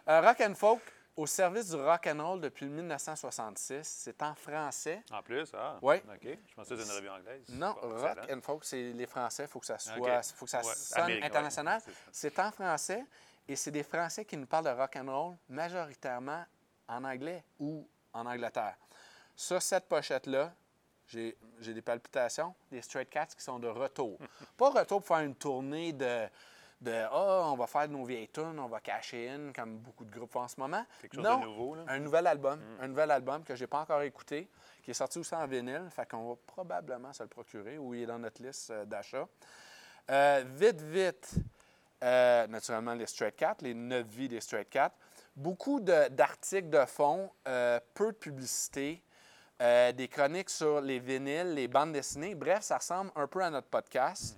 Euh, 0.07 0.21
rock 0.21 0.41
and 0.41 0.55
folk, 0.55 0.81
au 1.15 1.25
service 1.25 1.69
du 1.69 1.75
rock 1.77 2.07
and 2.07 2.21
roll 2.21 2.41
depuis 2.41 2.65
1966. 2.67 3.81
C'est 3.87 4.21
en 4.21 4.35
français. 4.35 5.01
en 5.11 5.21
plus, 5.23 5.49
ah. 5.53 5.77
Ouais. 5.81 6.03
OK. 6.13 6.27
Je 6.47 6.55
pensais 6.55 6.75
que 6.75 6.81
c'était 6.81 6.91
une 6.91 6.97
revue 6.97 7.09
anglaise. 7.09 7.43
Non, 7.49 7.73
rock 7.81 8.17
and 8.31 8.41
folk, 8.41 8.65
c'est 8.65 8.91
les 8.91 9.05
Français. 9.07 9.43
Il 9.43 9.49
faut 9.49 9.59
que 9.61 9.65
ça 9.65 9.77
soit, 9.79 10.23
faut 10.35 10.45
que 10.45 10.51
ça 10.51 10.59
Ouais, 10.61 10.73
sonne 10.75 11.03
Amérique, 11.03 11.23
international. 11.25 11.81
c'est 12.11 12.37
en 12.39 12.51
français 12.51 13.05
et 13.47 13.55
c'est 13.55 13.71
des 13.71 13.83
Français 13.83 14.25
qui 14.25 14.35
nous 14.37 14.45
parlent 14.47 14.65
de 14.65 14.69
rock 14.71 14.95
and 14.97 15.05
roll 15.11 15.35
majoritairement 15.47 16.43
en 16.87 17.03
anglais 17.03 17.43
ou 17.59 17.87
en 18.13 18.25
Angleterre. 18.25 18.75
Sur 19.35 19.61
cette 19.61 19.87
pochette-là, 19.87 20.53
j'ai 21.07 21.73
des 21.73 21.81
palpitations, 21.81 22.53
des 22.71 22.81
Straight 22.81 23.09
Cats 23.09 23.27
qui 23.27 23.43
sont 23.43 23.59
de 23.59 23.67
retour. 23.67 24.17
Pas 24.57 24.69
retour 24.69 25.01
pour 25.01 25.07
faire 25.15 25.25
une 25.25 25.35
tournée 25.35 25.93
de 25.93 26.27
de 26.81 26.91
ah, 27.09 27.43
on 27.45 27.55
va 27.55 27.67
faire 27.67 27.87
de 27.87 27.93
nos 27.93 28.03
vieilles 28.03 28.27
tunes, 28.27 28.59
on 28.59 28.67
va 28.67 28.79
cacher 28.79 29.29
in 29.29 29.51
comme 29.53 29.77
beaucoup 29.77 30.03
de 30.05 30.11
groupes 30.11 30.31
font 30.31 30.41
en 30.41 30.47
ce 30.47 30.59
moment. 30.59 30.85
Quelque 31.01 31.15
chose 31.15 31.23
non, 31.23 31.39
de 31.39 31.45
nouveau, 31.45 31.75
là. 31.75 31.83
un 31.87 31.99
nouvel 31.99 32.27
album, 32.27 32.61
un 32.81 32.87
nouvel 32.87 33.11
album 33.11 33.43
que 33.43 33.55
j'ai 33.55 33.67
pas 33.67 33.79
encore 33.79 34.01
écouté, 34.01 34.49
qui 34.83 34.91
est 34.91 34.95
sorti 34.95 35.19
aussi 35.19 35.33
en 35.33 35.47
vinyle, 35.47 35.87
fait 35.89 36.07
qu'on 36.09 36.29
va 36.29 36.35
probablement 36.45 37.13
se 37.13 37.23
le 37.23 37.29
procurer 37.29 37.77
ou 37.77 37.93
il 37.93 38.03
est 38.03 38.05
dans 38.05 38.19
notre 38.19 38.43
liste 38.43 38.71
euh, 38.71 38.85
d'achat. 38.85 39.27
Euh, 40.11 40.43
vite, 40.45 40.81
vite, 40.81 41.35
euh, 42.03 42.45
naturellement, 42.47 42.93
les 42.93 43.07
Straight 43.07 43.35
Cats, 43.35 43.57
les 43.61 43.73
neuf 43.73 44.05
vies 44.07 44.27
des 44.27 44.41
Straight 44.41 44.69
Cats. 44.69 44.93
Beaucoup 45.35 45.79
de- 45.79 46.09
d'articles 46.09 46.69
de, 46.69 46.85
fond, 46.85 47.31
euh, 47.47 47.79
peu 47.93 48.11
de 48.11 48.17
publicité, 48.17 49.01
euh, 49.61 49.91
des 49.91 50.07
chroniques 50.07 50.49
sur 50.49 50.81
les 50.81 50.99
vinyles, 50.99 51.53
les 51.53 51.67
bandes 51.67 51.93
dessinées. 51.93 52.35
Bref, 52.35 52.63
ça 52.63 52.77
ressemble 52.77 53.11
un 53.15 53.27
peu 53.27 53.41
à 53.41 53.49
notre 53.49 53.67
podcast. 53.67 54.37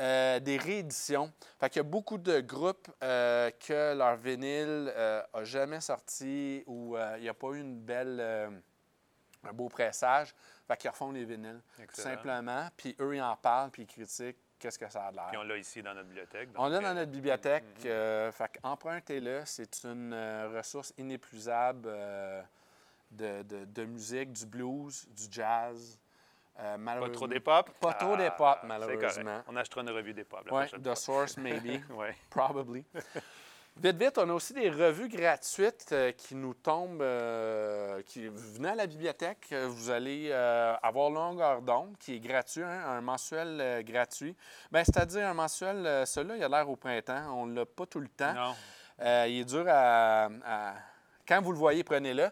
Euh, 0.00 0.38
des 0.38 0.58
rééditions. 0.58 1.32
Fait 1.58 1.68
qu'il 1.70 1.78
y 1.78 1.80
a 1.80 1.88
beaucoup 1.88 2.18
de 2.18 2.40
groupes 2.40 2.88
euh, 3.02 3.50
que 3.58 3.94
leur 3.96 4.16
vinyle 4.16 4.92
n'a 4.96 5.44
jamais 5.44 5.80
sorti 5.80 6.62
ou 6.66 6.96
il 7.16 7.22
n'y 7.22 7.28
a 7.28 7.34
pas 7.34 7.48
eu 7.48 7.60
une 7.60 7.80
belle, 7.80 8.20
un 9.42 9.52
beau 9.52 9.68
pressage. 9.68 10.34
Fait 10.68 10.76
qu'ils 10.76 10.90
refont 10.90 11.10
les 11.10 11.24
vinyles, 11.24 11.60
tout 11.76 12.00
simplement. 12.00 12.68
Puis 12.76 12.94
eux, 13.00 13.16
ils 13.16 13.22
en 13.22 13.34
parlent, 13.36 13.70
puis 13.70 13.82
ils 13.82 13.86
critiquent 13.86 14.38
qu'est-ce 14.58 14.78
que 14.78 14.88
ça 14.90 15.06
a 15.06 15.10
de 15.10 15.16
l'air. 15.16 15.28
Puis 15.28 15.38
on 15.38 15.42
l'a 15.44 15.56
ici 15.56 15.82
dans 15.82 15.94
notre 15.94 16.08
bibliothèque. 16.08 16.48
On 16.56 16.68
l'a 16.68 16.80
dans 16.80 16.94
notre 16.94 17.10
bibliothèque. 17.10 17.64
euh, 17.86 18.30
fait 18.32 18.58
empruntez-le. 18.62 19.42
C'est 19.44 19.84
une 19.84 20.12
euh, 20.12 20.50
ressource 20.56 20.92
inépuisable 20.98 21.86
euh, 21.86 22.42
de, 23.10 23.42
de- 23.42 23.64
de 23.64 23.84
musique, 23.84 24.32
du 24.32 24.46
blues, 24.46 25.06
du 25.10 25.24
jazz. 25.30 25.98
Euh, 26.60 26.76
Pas 26.76 27.08
trop 27.10 27.28
d'époque? 27.28 27.70
Pas 27.80 27.92
trop 27.94 28.16
c'est 28.60 28.66
correct. 28.66 28.80
malheureusement. 29.24 29.42
On 29.46 29.56
achètera 29.56 29.82
une 29.82 29.90
revue 29.90 30.12
Ouais, 30.46 30.66
prochaine 30.66 30.80
The 30.80 30.84
fois. 30.86 30.96
Source, 30.96 31.36
maybe. 31.36 31.80
Ouais. 31.90 32.16
Probably. 32.30 32.84
Vite, 33.80 33.96
vite, 33.96 34.18
on 34.18 34.28
a 34.28 34.32
aussi 34.32 34.54
des 34.54 34.68
revues 34.70 35.08
gratuites 35.08 35.90
euh, 35.92 36.10
qui 36.10 36.34
nous 36.34 36.54
tombent. 36.54 37.00
euh, 37.00 38.02
qui, 38.02 38.26
venez 38.26 38.70
à 38.70 38.74
la 38.74 38.88
bibliothèque, 38.88 39.46
euh, 39.52 39.68
vous 39.68 39.88
allez 39.90 40.30
euh, 40.32 40.74
avoir 40.82 41.10
Longueur 41.10 41.62
d'onde, 41.62 41.96
qui 41.96 42.16
est 42.16 42.20
gratuit, 42.20 42.64
hein, 42.64 42.82
un 42.88 43.00
mensuel 43.02 43.84
gratuit. 43.84 44.34
Ben, 44.72 44.82
C'est-à-dire 44.84 45.28
un 45.28 45.34
mensuel, 45.34 46.04
celui-là, 46.08 46.36
il 46.38 46.42
a 46.42 46.48
l'air 46.48 46.68
au 46.68 46.74
printemps. 46.74 47.32
On 47.36 47.46
ne 47.46 47.54
l'a 47.54 47.66
pas 47.66 47.86
tout 47.86 48.00
le 48.00 48.08
temps. 48.08 48.34
Non. 48.34 48.54
Il 49.28 49.38
est 49.42 49.44
dur 49.44 49.64
à, 49.68 50.24
à- 50.44 50.74
Quand 51.28 51.40
vous 51.40 51.52
le 51.52 51.58
voyez, 51.58 51.84
prenez-le. 51.84 52.30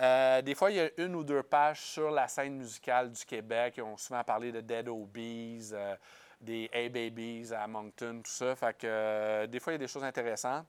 Euh, 0.00 0.42
des 0.42 0.54
fois, 0.54 0.70
il 0.70 0.76
y 0.76 0.80
a 0.80 0.88
une 0.98 1.16
ou 1.16 1.24
deux 1.24 1.42
pages 1.42 1.80
sur 1.80 2.10
la 2.10 2.28
scène 2.28 2.56
musicale 2.56 3.10
du 3.10 3.24
Québec. 3.24 3.74
Ils 3.78 3.82
ont 3.82 3.96
souvent 3.96 4.22
parlé 4.22 4.52
de 4.52 4.60
Dead 4.60 4.88
Obies, 4.88 5.70
euh, 5.72 5.96
des 6.40 6.70
A-Babies 6.72 7.52
à 7.52 7.66
Moncton, 7.66 8.20
tout 8.24 8.30
ça. 8.30 8.54
Fait 8.54 8.76
que 8.76 8.86
euh, 8.86 9.46
des 9.48 9.58
fois, 9.58 9.72
il 9.72 9.74
y 9.74 9.76
a 9.76 9.78
des 9.78 9.88
choses 9.88 10.04
intéressantes. 10.04 10.66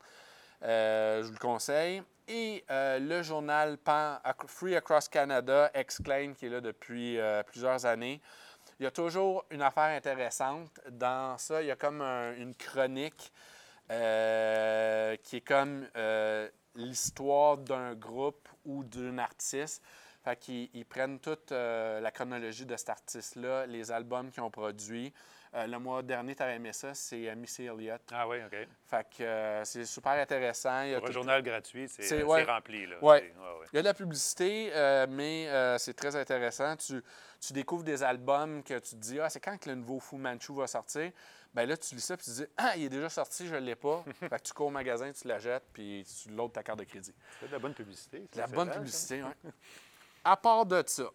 Je 0.62 1.22
vous 1.24 1.32
le 1.34 1.38
conseille. 1.38 2.02
Et 2.28 2.64
le 2.70 3.22
journal 3.22 3.78
Pan- 3.78 4.20
Free 4.48 4.76
Across 4.76 5.10
Canada, 5.10 5.72
Exclaim, 5.74 6.34
qui 6.34 6.48
est 6.48 6.50
là 6.50 6.62
depuis 6.62 7.18
plusieurs 7.48 7.86
années. 7.86 8.20
Il 8.80 8.84
y 8.84 8.86
a 8.88 8.92
toujours 8.92 9.46
une 9.52 9.62
affaire 9.62 9.96
intéressante. 9.96 10.80
Dans 10.90 11.38
ça, 11.38 11.62
il 11.62 11.68
y 11.68 11.72
a 11.72 11.76
comme 11.76 12.02
un- 12.02 12.34
une 12.36 12.56
chronique 12.56 13.32
qui 13.88 15.38
est 15.38 15.46
comme 15.48 15.88
l'histoire 16.80 17.58
d'un 17.58 17.94
groupe 17.94 18.48
ou 18.66 18.84
d'un 18.84 19.18
artiste. 19.18 19.84
Fait 20.24 20.38
qu'ils 20.38 20.70
ils 20.74 20.86
prennent 20.86 21.20
toute 21.20 21.52
euh, 21.52 22.00
la 22.00 22.12
chronologie 22.12 22.66
de 22.66 22.76
cet 22.76 22.90
artiste-là, 22.90 23.66
les 23.68 23.92
albums 23.92 24.32
qu'ils 24.32 24.44
ont 24.44 24.52
produits. 24.52 25.14
Euh, 25.56 25.66
le 25.66 25.80
mois 25.80 26.04
dernier, 26.04 26.36
tu 26.36 26.44
avais 26.44 26.56
aimé 26.56 26.72
ça, 26.74 26.94
c'est 26.94 27.28
euh, 27.28 27.36
Missy 27.36 27.64
Elliott. 27.64 28.02
Ah 28.12 28.28
oui, 28.28 28.38
OK. 28.46 28.56
Fait 28.86 29.08
que 29.18 29.24
euh, 29.24 29.66
c'est 29.66 29.84
super 29.86 30.12
intéressant. 30.12 30.84
Il 30.84 30.92
y 30.92 30.94
a 30.94 31.00
Pour 31.00 31.10
un 31.10 31.12
journal 31.12 31.42
gratuit, 31.42 31.88
c'est 31.90 32.24
ouais. 32.24 32.44
rempli. 32.44 32.86
Là. 32.86 33.04
Ouais. 33.04 33.34
Il 33.74 33.76
y 33.78 33.80
a 33.80 33.82
de 33.82 33.88
la 33.88 33.96
publicité, 33.96 34.70
euh, 34.74 35.08
mais 35.10 35.48
c'est 35.80 35.96
très 35.96 36.16
intéressant. 36.16 36.76
Tu, 36.76 37.02
tu 37.40 37.54
découvres 37.54 37.84
des 37.84 38.04
albums 38.04 38.62
que 38.62 38.76
tu 38.76 38.92
te 38.92 38.96
dis, 38.96 39.20
ah, 39.20 39.30
c'est 39.30 39.40
quand 39.40 39.58
que 39.58 39.70
le 39.70 39.76
nouveau 39.76 40.00
Fu 40.00 40.18
Manchu 40.18 40.54
va 40.54 40.68
sortir? 40.68 41.12
Ben 41.52 41.68
là, 41.68 41.76
tu 41.76 41.96
lis 41.96 42.02
ça, 42.02 42.16
puis 42.16 42.26
tu 42.26 42.32
te 42.32 42.36
dis, 42.36 42.48
ah, 42.58 42.74
il 42.78 42.84
est 42.84 42.90
déjà 42.90 43.10
sorti, 43.10 43.48
je 43.48 43.56
ne 43.56 43.60
l'ai 43.60 43.76
pas. 43.76 44.04
fait 44.20 44.30
que 44.30 44.44
tu 44.44 44.54
cours 44.54 44.68
au 44.68 44.72
magasin, 44.72 45.12
tu 45.12 45.28
la 45.28 45.40
jettes, 45.40 45.66
puis 45.74 46.06
tu 46.06 46.30
loads 46.30 46.50
ta 46.50 46.62
carte 46.62 46.78
de 46.78 46.84
crédit. 46.84 47.14
C'est 47.40 47.48
de 47.48 47.54
la 47.54 47.60
bonne 47.60 47.74
publicité. 47.74 48.20
De 48.20 48.38
la 48.38 48.46
bonne 48.46 48.70
publicité, 48.70 49.24
oui. 49.24 49.52
À 50.24 50.38
part 50.38 50.66
de 50.66 50.84
ça, 50.86 51.06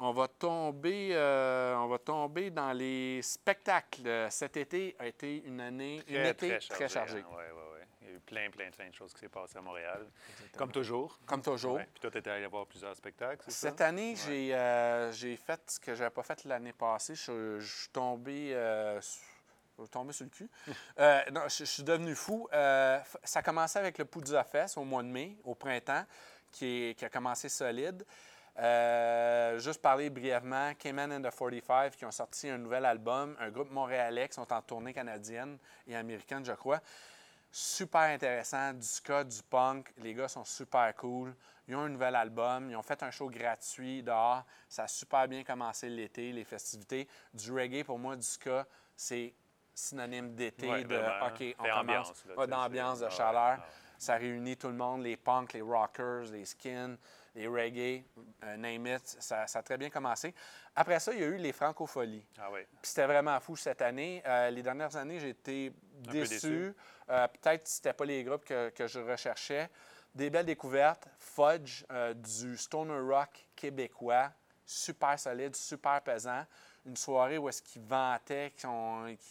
on 0.00 0.12
va 0.12 0.28
tomber, 0.28 1.10
euh, 1.12 1.74
on 1.76 1.88
va 1.88 1.98
tomber 1.98 2.50
dans 2.50 2.72
les 2.72 3.20
spectacles. 3.22 4.06
Euh, 4.06 4.30
Cet 4.30 4.56
été 4.56 4.96
a 4.98 5.06
été 5.06 5.42
une 5.44 5.60
année, 5.60 6.02
ça. 6.08 6.14
une 6.14 6.26
été 6.26 6.58
très, 6.68 6.88
chargée. 6.88 7.18
hein. 7.18 7.24
Ouais, 7.30 7.36
ouais, 7.36 7.72
ouais. 7.74 7.86
Il 8.02 8.08
y 8.08 8.10
a 8.12 8.14
eu 8.14 8.20
plein, 8.20 8.50
plein, 8.50 8.70
plein 8.70 8.88
de 8.88 8.94
choses 8.94 9.12
qui 9.12 9.20
s'est 9.20 9.28
passées 9.28 9.58
à 9.58 9.60
Montréal. 9.60 10.06
Comme 10.56 10.72
toujours. 10.72 11.18
Comme 11.26 11.42
toujours. 11.42 11.78
Puis 11.78 12.00
toi, 12.00 12.10
tu 12.10 12.18
étais 12.18 12.30
allé 12.30 12.46
voir 12.46 12.66
plusieurs 12.66 12.96
spectacles, 12.96 13.42
c'est 13.44 13.50
ça? 13.50 13.68
Cette 13.68 13.80
année, 13.82 14.14
j'ai 14.16 14.54
euh, 14.54 15.12
j'ai 15.12 15.36
fait 15.36 15.60
ce 15.70 15.78
que 15.78 15.94
je 15.94 16.00
n'avais 16.02 16.14
pas 16.14 16.22
fait 16.22 16.44
l'année 16.44 16.72
passée. 16.72 17.14
Je, 17.14 17.60
je 17.60 17.76
suis 17.80 17.88
tombé, 17.90 18.54
euh, 18.54 19.00
sur- 19.00 19.88
tombé 19.90 20.12
sur 20.12 20.24
le 20.24 20.30
cul. 20.30 20.48
Euh, 20.98 21.20
non, 21.32 21.42
je, 21.48 21.58
je 21.58 21.64
suis 21.64 21.82
devenu 21.82 22.14
fou. 22.14 22.48
Euh, 22.52 22.98
ça 23.24 23.38
a 23.40 23.42
commencé 23.42 23.78
avec 23.78 23.96
le 23.98 24.04
Poudza 24.06 24.44
Fest 24.44 24.76
au 24.76 24.84
mois 24.84 25.02
de 25.02 25.08
mai, 25.08 25.36
au 25.44 25.54
printemps, 25.54 26.04
qui, 26.52 26.66
est- 26.90 26.94
qui 26.98 27.04
a 27.04 27.08
commencé 27.10 27.48
solide. 27.48 28.04
Euh, 28.58 29.58
juste 29.58 29.80
parler 29.80 30.10
brièvement, 30.10 30.74
Cayman 30.74 31.12
and 31.12 31.22
the 31.22 31.34
45 31.34 31.96
qui 31.96 32.04
ont 32.04 32.10
sorti 32.10 32.48
un 32.48 32.58
nouvel 32.58 32.84
album, 32.84 33.36
un 33.40 33.50
groupe 33.50 33.70
montréalais 33.70 34.28
qui 34.28 34.34
sont 34.34 34.52
en 34.52 34.60
tournée 34.60 34.92
canadienne 34.92 35.56
et 35.86 35.96
américaine, 35.96 36.44
je 36.44 36.52
crois. 36.52 36.80
Super 37.52 38.02
intéressant, 38.02 38.72
du 38.74 38.86
ska, 38.86 39.24
du 39.24 39.42
punk. 39.42 39.92
Les 39.98 40.14
gars 40.14 40.28
sont 40.28 40.44
super 40.44 40.94
cool. 40.96 41.34
Ils 41.66 41.74
ont 41.74 41.80
un 41.80 41.88
nouvel 41.88 42.14
album. 42.14 42.70
Ils 42.70 42.76
ont 42.76 42.82
fait 42.82 43.02
un 43.02 43.10
show 43.10 43.28
gratuit 43.28 44.02
dehors. 44.02 44.44
Ça 44.68 44.84
a 44.84 44.88
super 44.88 45.26
bien 45.26 45.42
commencé 45.42 45.88
l'été, 45.88 46.30
les 46.32 46.44
festivités. 46.44 47.08
Du 47.34 47.52
reggae, 47.52 47.82
pour 47.84 47.98
moi, 47.98 48.14
du 48.14 48.22
ska, 48.22 48.66
c'est 48.96 49.34
synonyme 49.74 50.34
d'été, 50.34 50.68
Ouais, 50.68 50.84
de 50.84 50.94
vraiment. 50.94 51.26
OK, 51.26 51.56
on 51.58 51.78
commence. 51.78 52.12
sais, 52.14 52.46
d'ambiance, 52.46 52.98
de 53.00 53.04
ah 53.04 53.08
ouais, 53.08 53.14
chaleur. 53.16 53.42
ah 53.42 53.58
ouais. 53.58 53.64
Ça 53.98 54.14
réunit 54.14 54.56
tout 54.56 54.68
le 54.68 54.74
monde, 54.74 55.02
les 55.02 55.16
punks, 55.16 55.52
les 55.52 55.60
rockers, 55.60 56.24
les 56.32 56.44
skins, 56.44 56.96
les 57.34 57.46
reggae, 57.46 58.04
euh, 58.44 58.56
name 58.56 58.86
it. 58.86 59.06
Ça, 59.20 59.46
ça 59.46 59.60
a 59.60 59.62
très 59.62 59.78
bien 59.78 59.90
commencé. 59.90 60.34
Après 60.74 60.98
ça, 60.98 61.12
il 61.12 61.20
y 61.20 61.22
a 61.22 61.26
eu 61.26 61.36
les 61.36 61.52
francopholies. 61.52 62.24
Ah 62.38 62.48
oui. 62.52 62.60
Puis 62.82 62.90
c'était 62.90 63.06
vraiment 63.06 63.38
fou 63.40 63.56
cette 63.56 63.82
année. 63.82 64.22
Euh, 64.26 64.50
les 64.50 64.62
dernières 64.62 64.94
années, 64.96 65.18
j'ai 65.20 65.30
été 65.30 65.70
peu 66.04 66.10
déçu. 66.10 66.34
déçu. 66.34 66.74
Euh, 67.08 67.28
Peut-être 67.28 67.64
que 67.64 67.68
ce 67.68 67.78
n'était 67.78 67.92
pas 67.92 68.04
les 68.04 68.24
groupes 68.24 68.44
que, 68.44 68.70
que 68.70 68.86
je 68.86 69.00
recherchais. 69.00 69.68
Des 70.14 70.28
belles 70.30 70.46
découvertes. 70.46 71.08
Fudge, 71.18 71.84
euh, 71.92 72.14
du 72.14 72.56
stoner 72.56 72.98
rock 72.98 73.46
québécois, 73.54 74.30
super 74.66 75.18
solide, 75.18 75.54
super 75.54 76.00
pesant. 76.02 76.44
Une 76.86 76.96
soirée 76.96 77.38
où 77.38 77.48
est-ce 77.48 77.62
qu'ils 77.62 77.82
vantaient, 77.82 78.52
qu'ils 78.56 78.68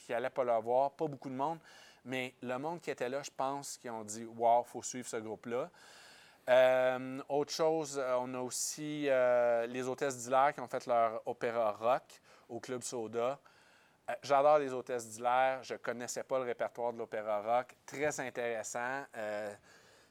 n'allaient 0.09 0.29
pas 0.29 0.43
le 0.43 0.57
voir. 0.61 0.91
Pas 0.91 1.07
beaucoup 1.07 1.29
de 1.29 1.35
monde, 1.35 1.59
mais 2.05 2.33
le 2.41 2.57
monde 2.57 2.79
qui 2.79 2.91
était 2.91 3.09
là, 3.09 3.23
je 3.23 3.31
pense 3.35 3.77
qu'ils 3.77 3.91
ont 3.91 4.03
dit 4.03 4.23
«Wow, 4.37 4.63
il 4.65 4.69
faut 4.69 4.83
suivre 4.83 5.07
ce 5.07 5.17
groupe-là». 5.17 5.69
Euh, 6.49 7.21
autre 7.29 7.53
chose, 7.53 7.99
euh, 7.99 8.15
on 8.19 8.33
a 8.33 8.39
aussi 8.39 9.05
euh, 9.07 9.67
les 9.67 9.87
hôtesses 9.87 10.17
d'Hilaire 10.17 10.51
qui 10.51 10.61
ont 10.61 10.67
fait 10.67 10.87
leur 10.87 11.21
opéra 11.27 11.73
rock 11.73 12.03
au 12.47 12.59
Club 12.59 12.81
Soda. 12.81 13.39
J'adore 14.23 14.57
les 14.57 14.73
hôtesses 14.73 15.07
d'Hilaire. 15.07 15.61
Je 15.61 15.73
ne 15.73 15.77
connaissais 15.77 16.23
pas 16.23 16.39
le 16.39 16.45
répertoire 16.45 16.91
de 16.91 16.97
l'opéra 16.97 17.41
rock. 17.41 17.75
Très 17.85 18.19
intéressant. 18.19 19.03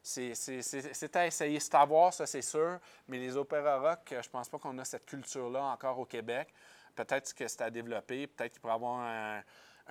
C'est- 0.00 1.16
à 1.16 1.26
essayer. 1.26 1.58
C'est 1.58 1.74
à 1.74 1.84
voir, 1.84 2.14
ça, 2.14 2.24
c'est 2.24 2.42
sûr. 2.42 2.78
Mais 3.08 3.18
les 3.18 3.36
opéras 3.36 3.80
rock, 3.80 4.14
je 4.22 4.28
pense 4.28 4.48
pas 4.48 4.58
qu'on 4.60 4.78
a 4.78 4.84
cette 4.84 5.04
culture-là 5.04 5.64
encore 5.64 5.98
au 5.98 6.04
Québec. 6.04 6.54
Peut-être 6.94 7.34
que 7.34 7.48
c'est 7.48 7.62
à 7.62 7.70
développer. 7.70 8.28
Peut-être 8.28 8.52
qu'il 8.52 8.60
pourrait 8.60 8.74
avoir 8.74 9.00
un, 9.00 9.42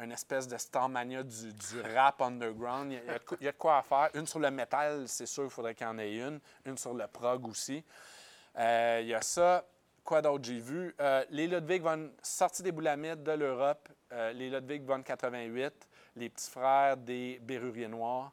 une 0.01 0.11
espèce 0.11 0.47
de 0.47 0.57
Starmania 0.57 1.23
du, 1.23 1.53
du 1.53 1.81
rap 1.95 2.21
underground. 2.21 2.91
Il 2.91 2.97
y, 3.43 3.47
a, 3.47 3.51
de 3.51 3.57
quoi- 3.57 3.77
à 3.77 3.81
faire. 3.83 4.09
Une 4.13 4.25
sur 4.27 4.39
le 4.39 4.51
métal, 4.51 5.07
c'est 5.07 5.25
sûr, 5.25 5.43
il 5.45 5.49
faudrait 5.49 5.73
qu'il 5.75 5.85
y 5.87 5.89
en 5.89 5.97
ait 5.97 6.15
une. 6.17 6.39
Une 6.65 6.77
sur 6.77 6.93
le 6.93 7.07
prog 7.07 7.47
aussi. 7.47 7.83
Euh, 8.57 8.99
il 9.01 9.07
y 9.07 9.13
a 9.13 9.21
ça. 9.21 9.65
Quoi 10.03 10.21
d'autre 10.21 10.45
j'ai 10.45 10.59
vu? 10.59 10.95
Euh, 11.01 11.25
les 11.29 11.47
Ludwig 11.47 11.81
von 11.81 12.11
sortis 12.21 12.63
des 12.63 12.71
boulamides 12.71 13.23
de 13.23 13.31
l'Europe. 13.33 13.89
euh, 14.13 14.31
les 14.31 14.49
Ludwig 14.49 14.83
von 14.85 15.01
88, 15.03 15.73
les 16.15 16.29
petits 16.29 16.49
frères 16.49 16.95
des 16.95 17.39
Béruriers 17.41 17.89
Noirs. 17.89 18.31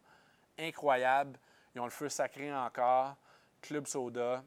Incroyable. 0.59 1.39
Ils 1.75 1.81
ont 1.81 1.85
le 1.85 1.91
feu 1.91 2.09
sacré 2.09 2.55
encore. 2.55 3.17
Club 3.61 3.87
Soda. 3.87 4.45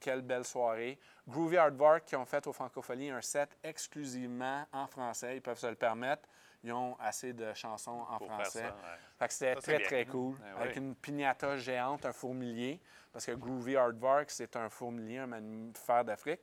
Quelle 0.00 0.22
belle 0.22 0.44
soirée. 0.44 0.98
Groovy 1.28 1.56
Hardvark 1.56 2.04
qui 2.04 2.16
ont 2.16 2.24
fait 2.24 2.46
au 2.46 2.52
Francophonie 2.52 3.10
un 3.10 3.20
set 3.20 3.50
exclusivement 3.62 4.64
en 4.72 4.86
français. 4.86 5.36
Ils 5.36 5.42
peuvent 5.42 5.58
se 5.58 5.66
le 5.66 5.74
permettre. 5.74 6.22
Ils 6.66 6.72
ont 6.72 6.96
assez 6.98 7.32
de 7.32 7.54
chansons 7.54 8.04
en 8.10 8.18
Pour 8.18 8.26
français. 8.26 8.58
ça, 8.58 8.66
ouais. 8.66 8.98
Fait 9.20 9.28
que 9.28 9.32
c'était 9.32 9.54
très, 9.54 9.78
bien. 9.78 9.86
très 9.86 10.06
cool. 10.06 10.34
Ah 10.42 10.62
Avec 10.62 10.74
oui. 10.74 10.82
une 10.82 10.96
pignata 10.96 11.56
géante, 11.56 12.04
un 12.04 12.12
fourmilier. 12.12 12.80
Parce 13.12 13.24
que 13.24 13.30
Groovy 13.32 13.76
Hardvark, 13.76 14.28
c'est 14.32 14.56
un 14.56 14.68
fourmilier, 14.68 15.18
un 15.18 15.28
mammifère 15.28 16.04
d'Afrique. 16.04 16.40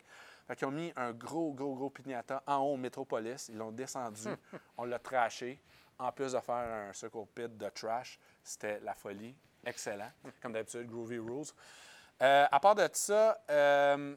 Fait 0.48 0.56
qu'ils 0.56 0.66
ont 0.68 0.72
mis 0.72 0.94
un 0.96 1.12
gros, 1.12 1.52
gros, 1.52 1.76
gros 1.76 1.90
pignata 1.90 2.42
en 2.48 2.56
haut 2.60 2.74
au 2.76 2.78
Métropolis. 2.78 3.50
Ils 3.50 3.58
l'ont 3.58 3.74
descendu. 3.74 4.30
on 4.78 4.86
l'a 4.86 4.98
trashé. 4.98 5.62
En 6.00 6.10
plus 6.14 6.32
de 6.32 6.40
faire 6.40 6.56
un 6.56 6.94
circle 6.94 7.26
pit 7.36 7.58
de 7.58 7.68
trash, 7.70 8.18
c'était 8.42 8.80
la 8.80 8.94
folie. 8.94 9.36
Excellent. 9.66 10.12
Comme 10.42 10.54
d'habitude, 10.54 10.88
Groovy 10.88 11.18
Rules. 11.20 11.48
Euh, 12.22 12.46
à 12.50 12.60
part 12.62 12.76
de 12.76 12.88
ça, 12.94 13.44
euh, 13.50 14.16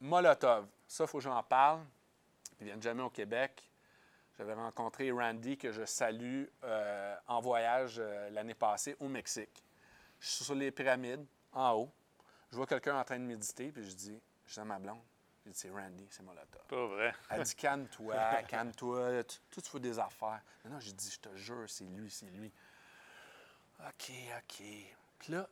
Molotov. 0.00 0.66
Ça, 0.86 1.04
il 1.04 1.06
faut 1.08 1.18
que 1.18 1.24
j'en 1.24 1.42
parle. 1.42 1.80
Ils 2.60 2.66
viennent 2.66 2.82
jamais 2.82 3.02
au 3.02 3.10
Québec. 3.10 3.68
J'avais 4.40 4.54
rencontré 4.54 5.12
Randy, 5.12 5.58
que 5.58 5.70
je 5.70 5.84
salue, 5.84 6.44
euh, 6.64 7.16
en 7.26 7.42
voyage 7.42 7.96
euh, 7.98 8.30
l'année 8.30 8.54
passée 8.54 8.96
au 8.98 9.06
Mexique. 9.06 9.62
Je 10.18 10.28
suis 10.28 10.44
sur 10.46 10.54
les 10.54 10.70
pyramides, 10.70 11.26
en 11.52 11.72
haut. 11.74 11.92
Je 12.50 12.56
vois 12.56 12.66
quelqu'un 12.66 12.98
en 12.98 13.04
train 13.04 13.18
de 13.18 13.24
méditer, 13.24 13.70
puis 13.70 13.84
je 13.84 13.94
dis, 13.94 14.18
je 14.46 14.54
dis 14.54 14.60
à 14.60 14.64
ma 14.64 14.78
blonde, 14.78 15.02
je 15.44 15.50
dis, 15.50 15.58
c'est 15.58 15.68
Randy, 15.68 16.06
c'est 16.08 16.22
Molotov. 16.22 16.62
Pas 16.68 16.86
vrai. 16.86 17.12
Elle 17.28 17.42
dit, 17.42 17.54
calme-toi, 17.56 18.14
calme-toi, 18.48 19.24
toi, 19.24 19.62
tu 19.62 19.70
fais 19.70 19.80
des 19.80 19.98
affaires. 19.98 20.40
Non, 20.64 20.70
non, 20.70 20.80
j'ai 20.80 20.94
dit, 20.94 21.10
je 21.10 21.20
te 21.20 21.36
jure, 21.36 21.68
c'est 21.68 21.84
lui, 21.84 22.10
c'est 22.10 22.30
lui. 22.30 22.50
OK, 23.80 24.10
OK. 24.38 24.64
Puis 25.18 25.32
là, 25.34 25.46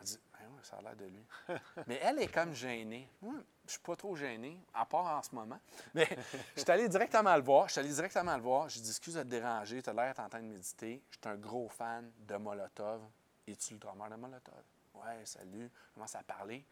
elle 0.00 0.06
dit, 0.06 0.18
ben 0.32 0.46
oui, 0.50 0.58
ça 0.62 0.76
a 0.76 0.82
l'air 0.82 0.96
de 0.96 1.04
lui. 1.04 1.24
Mais 1.86 1.98
elle 2.02 2.18
est 2.20 2.32
comme 2.32 2.54
gênée. 2.54 3.08
Moi, 3.22 3.34
je 3.66 3.72
suis 3.72 3.80
pas 3.80 3.96
trop 3.96 4.16
gêné, 4.16 4.58
à 4.74 4.84
part 4.86 5.06
en 5.18 5.22
ce 5.22 5.34
moment. 5.34 5.58
Mais 5.94 6.08
je 6.56 6.60
suis 6.62 6.70
allé 6.70 6.88
directement 6.88 7.36
le 7.36 7.42
voir. 7.42 7.66
Je 7.68 7.72
suis 7.72 7.80
allé 7.80 7.90
directement 7.90 8.36
le 8.36 8.42
voir. 8.42 8.68
J'ai 8.68 8.80
dit, 8.80 8.88
excuse 8.90 9.14
de 9.14 9.22
te 9.22 9.28
déranger, 9.28 9.82
tu 9.82 9.90
as 9.90 9.92
l'air 9.92 10.14
en 10.18 10.28
train 10.28 10.40
de 10.40 10.46
méditer. 10.46 11.02
Je 11.10 11.16
suis 11.18 11.28
un 11.28 11.36
gros 11.38 11.68
fan 11.68 12.10
de 12.18 12.36
Molotov. 12.36 13.02
Es-tu 13.46 13.74
le 13.74 13.80
drummer 13.80 14.08
de 14.10 14.16
Molotov? 14.16 14.62
Ouais, 14.94 15.24
salut. 15.24 15.70
Je 15.88 15.94
commence 15.94 16.14
à 16.14 16.22
parler. 16.22 16.64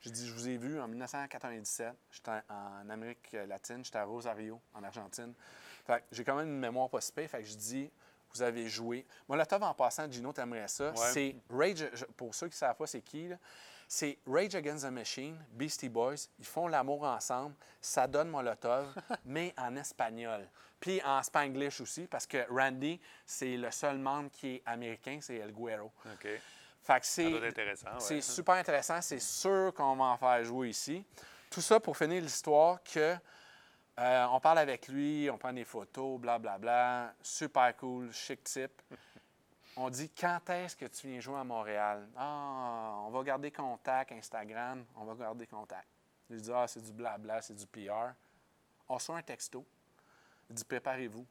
J'ai 0.00 0.10
dit, 0.10 0.26
je 0.26 0.32
vous 0.32 0.48
ai 0.48 0.56
vu 0.56 0.80
en 0.80 0.88
1997. 0.88 1.94
J'étais 2.10 2.30
en- 2.48 2.88
Amérique 2.88 3.32
latine. 3.46 3.84
J'étais 3.84 3.98
à 3.98 4.04
Rosario, 4.04 4.60
en 4.74 4.82
Argentine. 4.82 5.34
J'ai 6.10 6.24
quand 6.24 6.36
même 6.36 6.48
une 6.48 6.58
mémoire 6.58 6.88
pas 6.88 7.00
si. 7.00 7.12
Fait 7.12 7.28
que 7.28 7.42
je 7.44 7.54
dis, 7.56 7.90
vous 8.34 8.42
avez 8.42 8.68
joué. 8.68 9.06
Molotov, 9.28 9.62
en 9.62 9.74
passant, 9.74 10.10
Gino, 10.10 10.32
t'aimerais 10.32 10.68
ça. 10.68 10.90
Ouais. 10.90 11.12
C'est 11.12 11.36
Rage, 11.50 11.88
pour 12.16 12.34
ceux 12.34 12.48
qui 12.48 12.54
ne 12.54 12.58
savent 12.58 12.76
pas 12.76 12.86
c'est 12.86 13.02
qui, 13.02 13.28
c'est 13.88 14.18
Rage 14.26 14.54
Against 14.54 14.84
the 14.84 14.90
Machine, 14.90 15.36
Beastie 15.52 15.88
Boys. 15.88 16.28
Ils 16.38 16.44
font 16.44 16.68
l'amour 16.68 17.02
ensemble. 17.02 17.54
Ça 17.80 18.06
donne 18.06 18.28
Molotov, 18.28 18.94
mais 19.24 19.52
en 19.58 19.74
espagnol. 19.76 20.48
Puis 20.78 21.02
en 21.04 21.22
spanglish 21.22 21.80
aussi, 21.80 22.06
parce 22.06 22.26
que 22.26 22.46
Randy, 22.48 23.00
c'est 23.26 23.56
le 23.56 23.70
seul 23.70 23.98
membre 23.98 24.30
qui 24.30 24.54
est 24.54 24.62
américain, 24.64 25.18
c'est 25.20 25.36
El 25.36 25.52
Guero. 25.52 25.92
OK. 26.06 26.28
Fait 26.82 27.00
que 27.00 27.46
intéressant, 27.46 27.88
ouais. 27.88 28.00
c'est 28.00 28.20
super 28.22 28.54
intéressant. 28.54 29.02
C'est 29.02 29.20
sûr 29.20 29.72
qu'on 29.74 29.96
va 29.96 30.04
en 30.04 30.16
faire 30.16 30.42
jouer 30.44 30.70
ici. 30.70 31.04
Tout 31.50 31.60
ça 31.60 31.78
pour 31.78 31.96
finir 31.96 32.22
l'histoire 32.22 32.82
que 32.82 33.16
euh, 33.98 34.26
on 34.30 34.40
parle 34.40 34.58
avec 34.58 34.88
lui, 34.88 35.28
on 35.30 35.36
prend 35.36 35.52
des 35.52 35.64
photos, 35.64 36.18
blablabla. 36.20 37.14
Super 37.22 37.76
cool, 37.76 38.12
chic 38.12 38.42
type. 38.44 38.82
On 39.76 39.88
dit 39.88 40.10
quand 40.10 40.48
est-ce 40.50 40.76
que 40.76 40.86
tu 40.86 41.08
viens 41.08 41.20
jouer 41.20 41.38
à 41.38 41.44
Montréal? 41.44 42.08
Ah, 42.16 43.00
on 43.04 43.10
va 43.10 43.22
garder 43.22 43.50
contact, 43.50 44.12
Instagram, 44.12 44.84
on 44.96 45.04
va 45.04 45.14
garder 45.14 45.46
contact. 45.46 45.88
Je 46.28 46.36
dis 46.36 46.50
Ah, 46.52 46.66
c'est 46.66 46.82
du 46.82 46.92
blabla, 46.92 47.42
c'est 47.42 47.54
du 47.54 47.66
PR. 47.66 48.12
On 48.88 48.94
reçoit 48.94 49.16
un 49.16 49.22
texto. 49.22 49.64
Il 50.48 50.56
dit 50.56 50.64
Préparez-vous. 50.64 51.26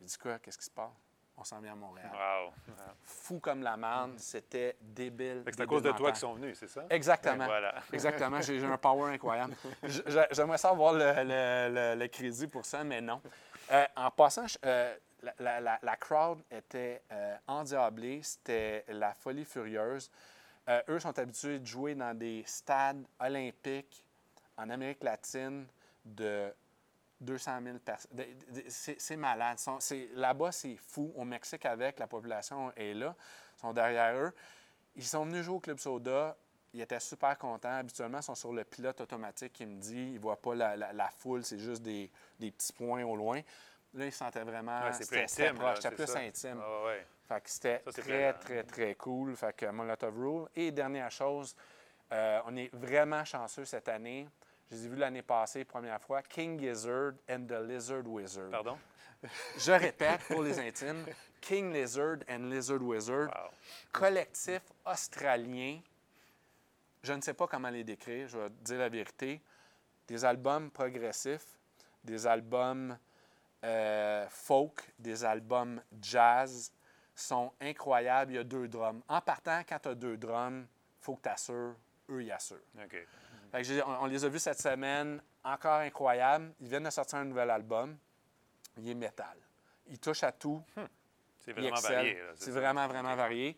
Il 0.00 0.06
dit 0.06 0.18
quoi? 0.18 0.38
Qu'est-ce 0.38 0.58
qui 0.58 0.64
se 0.64 0.70
passe? 0.70 1.03
On 1.36 1.42
s'en 1.44 1.60
vient 1.60 1.72
à 1.72 1.76
Montréal 1.76 2.10
Wow. 2.12 2.52
fou 3.02 3.40
comme 3.40 3.62
la 3.62 3.76
marne. 3.76 4.16
C'était 4.18 4.76
débile. 4.80 5.42
C'est 5.46 5.60
à 5.60 5.66
cause 5.66 5.82
de 5.82 5.90
toi 5.92 6.10
qu'ils 6.12 6.20
sont 6.20 6.34
venus, 6.34 6.56
c'est 6.58 6.68
ça? 6.68 6.84
Exactement. 6.90 7.44
Voilà. 7.46 7.74
Exactement. 7.92 8.40
J'ai 8.40 8.64
un 8.64 8.78
power 8.78 9.12
incroyable. 9.12 9.54
J'aimerais 10.30 10.58
ça 10.58 10.70
avoir 10.70 10.92
le, 10.92 10.98
le- 11.24 11.74
le- 11.74 12.00
le 12.00 12.08
crédit 12.08 12.46
pour 12.46 12.64
ça, 12.64 12.84
mais 12.84 13.00
non. 13.00 13.20
Euh, 13.72 13.84
en 13.96 14.10
passant, 14.12 14.46
je- 14.46 14.58
euh, 14.64 14.94
la, 15.22 15.34
la- 15.40 15.60
la- 15.60 15.78
la 15.82 15.96
crowd 15.96 16.40
était 16.50 17.02
euh, 17.10 17.36
endiablée. 17.48 18.22
C'était 18.22 18.84
la 18.88 19.12
folie 19.14 19.44
furieuse. 19.44 20.10
Euh, 20.68 20.80
eux 20.88 21.00
sont 21.00 21.18
habitués 21.18 21.58
de 21.58 21.66
jouer 21.66 21.94
dans 21.94 22.16
des 22.16 22.44
stades 22.46 23.04
olympiques 23.18 24.04
en 24.56 24.70
Amérique 24.70 25.02
latine 25.02 25.66
de 26.04 26.54
200 27.24 27.60
000 27.62 27.78
personnes. 27.78 28.10
C'est 28.68 29.16
malade. 29.16 29.58
Là-bas, 30.14 30.52
c'est 30.52 30.76
fou. 30.76 31.12
Au 31.16 31.24
Mexique, 31.24 31.64
avec, 31.66 31.98
la 31.98 32.06
population 32.06 32.72
est 32.76 32.94
là. 32.94 33.14
Ils 33.56 33.60
sont 33.60 33.72
derrière 33.72 34.14
eux. 34.16 34.32
Ils 34.96 35.04
sont 35.04 35.24
venus 35.24 35.42
jouer 35.44 35.56
au 35.56 35.60
Club 35.60 35.78
Soda. 35.78 36.36
Ils 36.72 36.80
étaient 36.80 37.00
super 37.00 37.36
contents. 37.38 37.76
Habituellement, 37.78 38.18
ils 38.18 38.22
sont 38.24 38.34
sur 38.34 38.52
le 38.52 38.64
pilote 38.64 39.00
automatique 39.00 39.52
qui 39.52 39.66
me 39.66 39.80
dit 39.80 39.94
ils 39.96 40.14
ne 40.14 40.18
voient 40.18 40.40
pas 40.40 40.54
la, 40.54 40.76
la- 40.76 40.92
la 40.92 41.08
foule, 41.08 41.44
c'est 41.44 41.58
juste 41.58 41.82
des, 41.82 42.10
des 42.38 42.50
petits 42.50 42.72
points 42.72 43.04
au 43.04 43.14
loin. 43.16 43.40
Là, 43.94 44.06
ils 44.06 44.12
se 44.12 44.18
sentaient 44.18 44.42
vraiment. 44.42 44.80
Ouais, 44.82 44.92
c'est 44.92 45.06
plus 45.08 45.16
c'était- 45.28 45.28
c'était 45.28 45.48
intime. 45.48 45.58
C'était 45.76 45.94
plus 45.94 46.06
ça. 46.06 46.18
intime. 46.18 46.60
Ah, 46.62 46.84
ouais. 46.86 47.06
Fait 47.28 47.40
que 47.40 47.48
c'était 47.50 47.78
très, 48.02 48.32
très, 48.34 48.64
très 48.64 48.94
cool. 48.96 49.36
Fait 49.36 49.54
que 49.56 49.66
Molotov 49.66 50.18
Rule. 50.18 50.48
Et 50.56 50.72
dernière 50.72 51.10
chose, 51.12 51.54
euh, 52.12 52.40
on 52.46 52.56
est 52.56 52.74
vraiment 52.74 53.24
chanceux 53.24 53.64
cette 53.64 53.88
année. 53.88 54.28
Je 54.70 54.76
les 54.76 54.86
ai 54.86 54.88
vus 54.88 54.96
l'année 54.96 55.22
passée, 55.22 55.64
première 55.64 56.00
fois. 56.00 56.22
King 56.22 56.58
Gizzard 56.58 57.14
and 57.28 57.46
the 57.46 57.60
Lizard 57.66 58.06
Wizard. 58.06 58.50
Pardon? 58.50 58.78
Je 59.58 59.72
répète 59.72 60.20
pour 60.28 60.42
les 60.42 60.58
intimes. 60.58 61.04
King 61.40 61.72
Lizard 61.72 62.18
and 62.28 62.50
Lizard 62.50 62.82
Wizard. 62.82 63.28
Wow. 63.28 63.50
Collectif 63.92 64.62
australien. 64.84 65.80
Je 67.02 67.12
ne 67.12 67.20
sais 67.20 67.34
pas 67.34 67.46
comment 67.46 67.70
les 67.70 67.84
décrire, 67.84 68.28
je 68.28 68.38
vais 68.38 68.48
te 68.48 68.64
dire 68.64 68.78
la 68.78 68.88
vérité. 68.88 69.42
Des 70.08 70.24
albums 70.24 70.70
progressifs, 70.70 71.58
des 72.02 72.26
albums 72.26 72.96
euh, 73.64 74.26
folk, 74.28 74.92
des 74.98 75.24
albums 75.24 75.82
jazz 76.00 76.72
sont 77.14 77.52
incroyables. 77.60 78.32
Il 78.32 78.36
y 78.36 78.38
a 78.38 78.44
deux 78.44 78.68
drums. 78.68 79.02
En 79.08 79.20
partant, 79.20 79.62
quand 79.68 79.78
tu 79.78 79.88
as 79.88 79.94
deux 79.94 80.16
drums, 80.16 80.66
il 80.66 81.04
faut 81.04 81.16
que 81.16 81.22
tu 81.22 81.28
assures, 81.28 81.74
eux, 82.10 82.22
ils 82.22 82.32
assurent. 82.32 82.58
OK. 82.82 83.06
Que 83.62 83.82
on, 83.82 84.02
on 84.02 84.06
les 84.06 84.24
a 84.24 84.28
vus 84.28 84.40
cette 84.40 84.60
semaine, 84.60 85.22
encore 85.42 85.80
incroyables. 85.80 86.52
Ils 86.60 86.68
viennent 86.68 86.84
de 86.84 86.90
sortir 86.90 87.18
un 87.18 87.24
nouvel 87.24 87.50
album. 87.50 87.96
Il 88.78 88.88
est 88.88 88.94
métal. 88.94 89.36
Il 89.86 89.98
touche 89.98 90.24
à 90.24 90.32
tout. 90.32 90.62
C'est 91.44 91.50
Il 91.50 91.60
vraiment 91.62 91.80
varié. 91.80 92.18
C'est 92.36 92.50
vraiment, 92.50 92.86
vraiment 92.88 93.14
varié. 93.14 93.56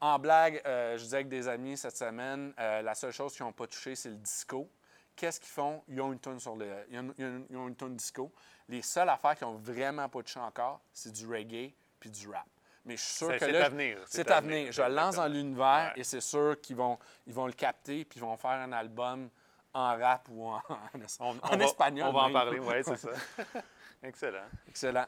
En 0.00 0.18
blague, 0.18 0.60
euh, 0.66 0.98
je 0.98 1.04
disais 1.04 1.16
avec 1.16 1.28
des 1.28 1.48
amis 1.48 1.76
cette 1.76 1.96
semaine, 1.96 2.52
euh, 2.58 2.82
la 2.82 2.94
seule 2.94 3.12
chose 3.12 3.34
qu'ils 3.34 3.46
n'ont 3.46 3.52
pas 3.52 3.66
touché, 3.66 3.94
c'est 3.94 4.10
le 4.10 4.16
disco. 4.16 4.68
Qu'est-ce 5.14 5.38
qu'ils 5.38 5.50
font? 5.50 5.82
Ils 5.88 6.00
ont 6.00 6.12
une 6.12 6.18
tonne 6.18 6.40
sur 6.40 6.56
le. 6.56 6.68
Ils 6.90 7.56
ont, 7.56 7.68
une 7.68 7.76
tonne 7.76 7.96
disco. 7.96 8.32
Les 8.68 8.82
seules 8.82 9.08
affaires 9.08 9.36
qu'ils 9.36 9.46
n'ont 9.46 9.58
vraiment 9.58 10.08
pas 10.08 10.22
touché 10.22 10.40
encore, 10.40 10.80
c'est 10.92 11.12
du 11.12 11.26
reggae 11.26 11.72
puis 12.00 12.10
du 12.10 12.28
rap. 12.28 12.48
Mais 12.84 12.96
je 12.96 13.02
suis 13.02 13.14
sûr 13.14 13.28
que 13.32 13.38
c'est 13.38 13.52
là, 13.52 13.66
à 13.66 13.68
venir, 13.68 13.98
c'est 14.06 14.30
à 14.30 14.40
venir. 14.40 14.72
Je 14.72 14.82
le 14.82 14.94
lance 14.94 15.16
dans 15.16 15.26
l'univers 15.28 15.92
Ouais. 15.94 16.00
et 16.00 16.04
c'est 16.04 16.20
sûr 16.20 16.60
qu'ils 16.60 16.76
vont, 16.76 16.98
ils 17.26 17.32
vont 17.34 17.46
le 17.46 17.52
capter 17.52 18.04
puis 18.04 18.18
ils 18.18 18.22
vont 18.22 18.36
faire 18.36 18.50
un 18.52 18.72
album 18.72 19.28
en 19.74 19.96
rap 19.96 20.28
ou 20.30 20.48
en, 20.48 20.60
On, 21.20 21.30
en 21.30 21.36
on 21.52 21.56
va- 21.56 21.64
espagnol. 21.64 22.08
On 22.08 22.12
va 22.12 22.20
en 22.24 22.32
parler, 22.32 22.58
oui, 22.58 22.74
c'est 22.84 22.96
ça. 22.98 23.10
Excellent. 24.02 24.44
Excellent. 24.68 25.06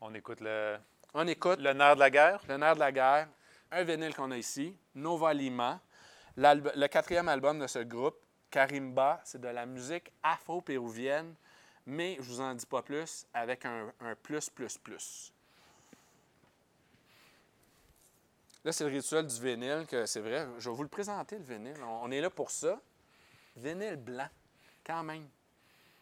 On 0.00 0.14
écoute 0.14 0.40
le, 0.40 0.78
On 1.14 1.26
écoute 1.26 1.58
le 1.60 1.72
nerf 1.72 1.94
de 1.94 2.00
la 2.00 2.10
guerre. 2.10 2.40
Le 2.48 2.56
nerf 2.56 2.74
de 2.74 2.80
la 2.80 2.92
guerre, 2.92 3.28
un 3.72 3.82
vinyle 3.82 4.14
qu'on 4.14 4.30
a 4.30 4.36
ici, 4.36 4.76
Nova 4.94 5.32
Lima, 5.34 5.80
le 6.36 6.86
quatrième 6.86 7.28
album 7.28 7.58
de 7.58 7.66
ce 7.66 7.80
groupe, 7.80 8.16
Karimba, 8.50 9.20
c'est 9.24 9.40
de 9.40 9.48
la 9.48 9.66
musique 9.66 10.12
afro-péruvienne, 10.22 11.34
mais 11.86 12.16
je 12.16 12.22
vous 12.22 12.40
en 12.40 12.54
dis 12.54 12.66
pas 12.66 12.82
plus, 12.82 13.26
avec 13.32 13.64
un, 13.64 13.92
un 14.00 14.14
plus, 14.16 14.50
plus, 14.50 14.76
plus. 14.78 15.32
Là, 18.64 18.72
c'est 18.72 18.84
le 18.84 18.90
rituel 18.90 19.26
du 19.26 19.40
vinyle, 19.40 19.86
que 19.88 20.06
c'est 20.06 20.20
vrai. 20.20 20.46
Je 20.58 20.68
vais 20.68 20.74
vous 20.76 20.82
le 20.82 20.88
présenter, 20.88 21.38
le 21.38 21.44
vinyle. 21.44 21.76
On, 21.82 22.00
on 22.06 22.10
est 22.10 22.20
là 22.20 22.30
pour 22.30 22.50
ça. 22.50 22.80
Vinyle 23.56 23.96
blanc, 23.96 24.28
quand 24.84 25.02
même. 25.04 25.28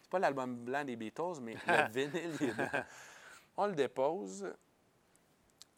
C'est 0.02 0.10
pas 0.10 0.18
l'album 0.18 0.56
blanc 0.64 0.84
des 0.84 0.96
Beatles, 0.96 1.40
mais 1.42 1.56
le 1.66 1.88
vinyle 1.92 2.36
est 2.40 2.54
blanc. 2.54 2.84
On 3.56 3.66
le 3.66 3.74
dépose. 3.74 4.50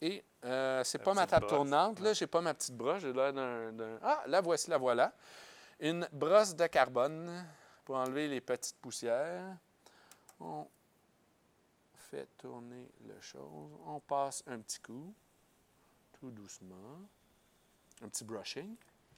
Et 0.01 0.23
euh, 0.45 0.83
c'est 0.83 0.99
pas 0.99 1.13
ma 1.13 1.27
table 1.27 1.45
brosse. 1.47 1.57
tournante, 1.57 1.99
là. 1.99 2.13
J'ai 2.13 2.27
pas 2.27 2.39
ma 2.41 2.53
petite 2.53 2.75
brosse. 2.77 3.01
J'ai 3.01 3.11
l'air 3.11 3.33
d'un- 3.33 3.99
Ah, 4.01 4.23
la 4.27 4.39
voici, 4.41 4.69
la 4.69 4.77
voilà. 4.77 5.11
Une 5.79 6.07
brosse 6.13 6.55
de 6.55 6.67
carbone 6.67 7.45
pour 7.83 7.97
enlever 7.97 8.27
les 8.29 8.39
petites 8.41 8.77
poussières. 8.77 9.57
On 10.39 10.67
fait 11.93 12.27
tourner 12.37 12.89
le 13.07 13.19
chose. 13.21 13.71
On 13.85 13.99
passe 13.99 14.43
un 14.47 14.59
petit 14.59 14.79
coup, 14.79 15.13
tout 16.13 16.31
doucement. 16.31 17.01
Un 18.01 18.09
petit 18.09 18.23
brushing. 18.23 18.75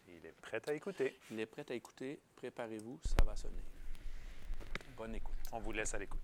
Il 0.08 0.26
est 0.26 0.42
prêt 0.42 0.62
à 0.68 0.74
écouter. 0.74 1.20
Il 1.32 1.40
est 1.40 1.46
prêt 1.46 1.66
à 1.70 1.74
écouter. 1.74 2.20
Préparez-vous, 2.36 3.00
ça 3.04 3.24
va 3.24 3.36
sonner. 3.36 3.62
Bonne 4.98 5.16
écoute. 5.16 5.36
On 5.52 5.60
vous 5.60 5.72
laisse 5.72 5.94
à 5.94 6.00
l'écoute. 6.00 6.20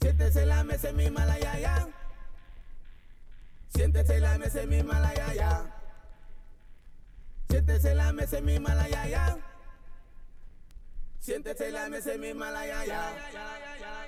Siéntese 0.00 0.44
la 0.46 0.62
mesa 0.64 0.92
misma 0.92 1.24
la 1.24 1.38
yaya. 1.38 1.88
Siente 3.86 4.18
la 4.18 4.36
me 4.36 4.50
se 4.50 4.66
mi 4.66 4.82
mala 4.82 5.14
ya 5.14 5.32
ya. 5.32 5.66
Siéntese 7.48 7.94
la 7.94 8.12
me 8.12 8.26
se 8.26 8.42
mi 8.42 8.58
mala 8.58 8.88
ya 8.88 9.06
ya. 9.06 9.38
Siéntese 11.20 11.70
la 11.70 11.88
me 11.88 12.02
se 12.02 12.18
mi 12.18 12.34
mala 12.34 12.66
ya 12.66 12.84
ya. 12.84 14.05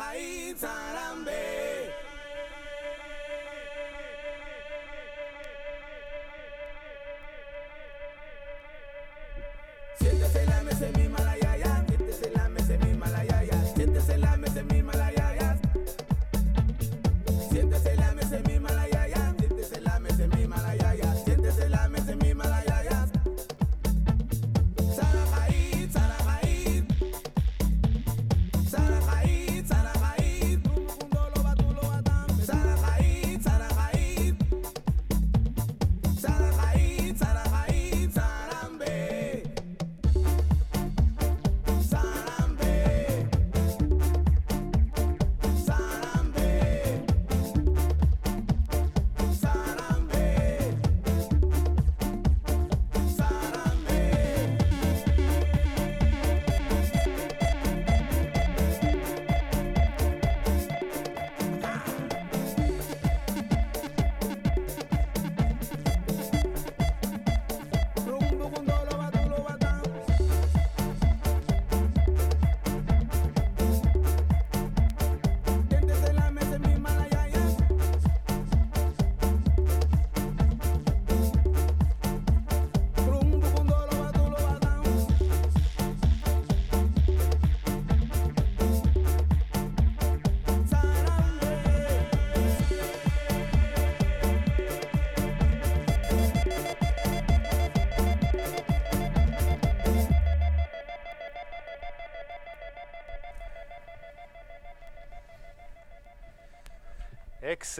bait 0.00 0.56
zara 0.58 1.08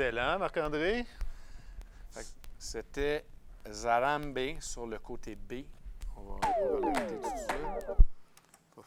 Excellent, 0.00 0.38
Marc-André. 0.38 1.04
C'était 2.58 3.26
Zarambe 3.70 4.58
sur 4.58 4.86
le 4.86 4.98
côté 4.98 5.36
B. 5.36 5.64
On 6.16 6.22
va, 6.22 6.40
on 6.72 6.90
va 6.90 7.00
tout 7.02 7.16
de 7.16 7.36
suite. 7.36 7.99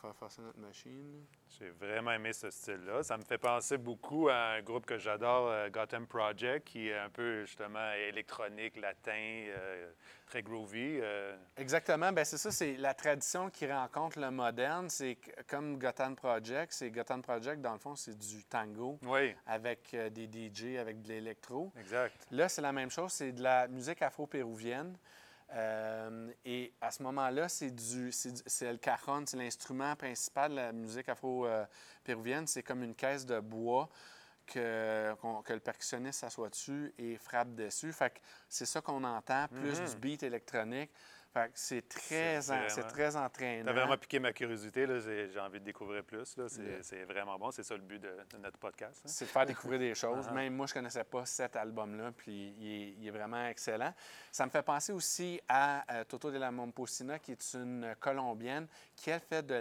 Notre 0.04 0.60
machine. 0.60 1.26
J'ai 1.58 1.70
vraiment 1.70 2.12
aimé 2.12 2.34
ce 2.34 2.50
style-là. 2.50 3.04
Ça 3.04 3.18
me 3.18 3.24
fait 3.24 3.38
penser 3.38 3.78
beaucoup 3.78 4.28
à 4.28 4.36
un 4.58 4.62
groupe 4.62 4.86
que 4.86 4.98
j'adore, 4.98 5.48
euh, 5.48 5.70
Gotham 5.70 6.08
Project, 6.08 6.68
qui 6.68 6.90
est 6.90 6.98
un 6.98 7.10
peu 7.10 7.46
justement 7.46 7.94
électronique, 7.94 8.76
latin, 8.76 9.12
euh, 9.16 9.92
très 10.26 10.42
groovy. 10.44 11.00
euh. 11.02 11.38
Exactement. 11.56 12.12
Ben 12.12 12.26
c'est 12.26 12.38
ça, 12.38 12.52
c'est 12.52 12.76
la 12.76 12.94
tradition 12.94 13.50
qui 13.50 13.66
rencontre 13.72 14.20
le 14.20 14.30
moderne. 14.30 14.90
C'est 14.90 15.18
comme 15.48 15.78
Gotham 15.78 16.16
Project. 16.18 16.74
C'est 16.74 16.92
Gotham 16.92 17.22
Project, 17.22 17.62
dans 17.62 17.74
le 17.74 17.80
fond, 17.80 17.96
c'est 17.96 18.18
du 18.18 18.44
tango 18.44 19.00
Oui, 19.04 19.34
avec 19.46 19.94
euh, 19.94 20.10
des 20.10 20.26
DJ, 20.28 20.78
avec 20.80 21.02
de 21.02 21.08
l'électro. 21.08 21.72
exact. 21.80 22.28
Là, 22.32 22.50
c'est 22.50 22.62
la 22.62 22.74
même 22.74 22.90
chose, 22.92 23.14
c'est 23.14 23.32
de 23.32 23.42
la 23.44 23.70
musique 23.70 24.02
afro-péruvienne. 24.02 24.98
Euh, 25.54 26.32
et 26.46 26.74
à 26.82 26.92
ce 26.92 27.04
moment-là, 27.04 27.48
c'est 27.48 27.72
du, 27.72 28.12
c'est 28.12 28.72
le 28.72 28.78
cajon, 28.78 29.24
c'est 29.26 29.38
l'instrument 29.38 29.96
principal 29.96 30.52
de 30.52 30.56
la 30.56 30.72
musique 30.72 31.10
afro-péruvienne. 31.10 32.48
C'est 32.48 32.64
comme 32.64 32.84
une 32.84 32.96
caisse 32.96 33.26
de 33.26 33.40
bois 33.40 33.90
que, 34.48 35.16
le 35.50 35.60
percussionniste 35.60 36.22
s'assoit 36.22 36.50
dessus 36.50 36.94
et 36.98 37.18
frappe 37.18 37.54
dessus. 37.56 37.94
Fait 37.94 38.12
que 38.12 38.20
c'est 38.50 38.66
ça 38.66 38.82
qu'on 38.82 39.04
entend, 39.04 39.48
plus 39.48 39.80
du 39.80 39.96
beat 39.98 40.24
électronique. 40.24 40.92
Fait 41.34 41.48
que 41.48 41.52
c'est 41.56 41.88
très. 41.90 42.42
C'est 42.42 42.84
très 42.88 43.16
entraînant. 43.16 43.64
Tu 43.64 43.70
as 43.70 43.74
vraiment 43.74 43.98
piqué 43.98 44.20
ma 44.20 44.32
curiosité. 44.32 44.86
J'ai 45.32 45.40
envie 45.40 45.60
de 45.60 45.66
découvrir 45.66 46.04
plus. 46.04 46.36
C'est 46.82 47.04
vraiment 47.06 47.40
bon. 47.40 47.50
C'est 47.50 47.64
ça 47.64 47.74
le 47.76 47.82
but 47.82 47.98
de, 48.00 48.16
de 48.32 48.38
notre 48.38 48.60
podcast. 48.60 49.02
hein. 49.04 49.08
C'est 49.10 49.26
de 49.26 49.30
faire 49.32 49.46
découvrir 49.48 49.80
des 49.80 49.96
choses. 50.04 50.28
Uh-huh. 50.28 50.34
Même 50.34 50.54
moi, 50.56 50.68
je 50.68 50.72
ne 50.74 50.76
connaissais 50.76 51.04
pas 51.04 51.26
cet 51.26 51.56
album-là, 51.56 52.12
puis 52.16 52.54
il 52.60 52.68
est, 52.72 52.94
il 53.00 53.08
est 53.08 53.12
vraiment 53.12 53.48
excellent. 53.48 53.94
Ça 54.32 54.46
me 54.46 54.52
fait 54.52 54.62
penser 54.62 54.94
aussi 54.94 55.42
à 55.50 55.84
euh, 55.92 56.04
Toto 56.04 56.30
de 56.32 56.38
la 56.38 56.52
Momposina, 56.52 57.18
qui 57.18 57.32
est 57.32 57.54
une 57.56 57.96
Colombienne, 58.00 58.68
qui, 58.96 59.10
elle, 59.10 59.20
fait 59.20 59.42
de 59.44 59.56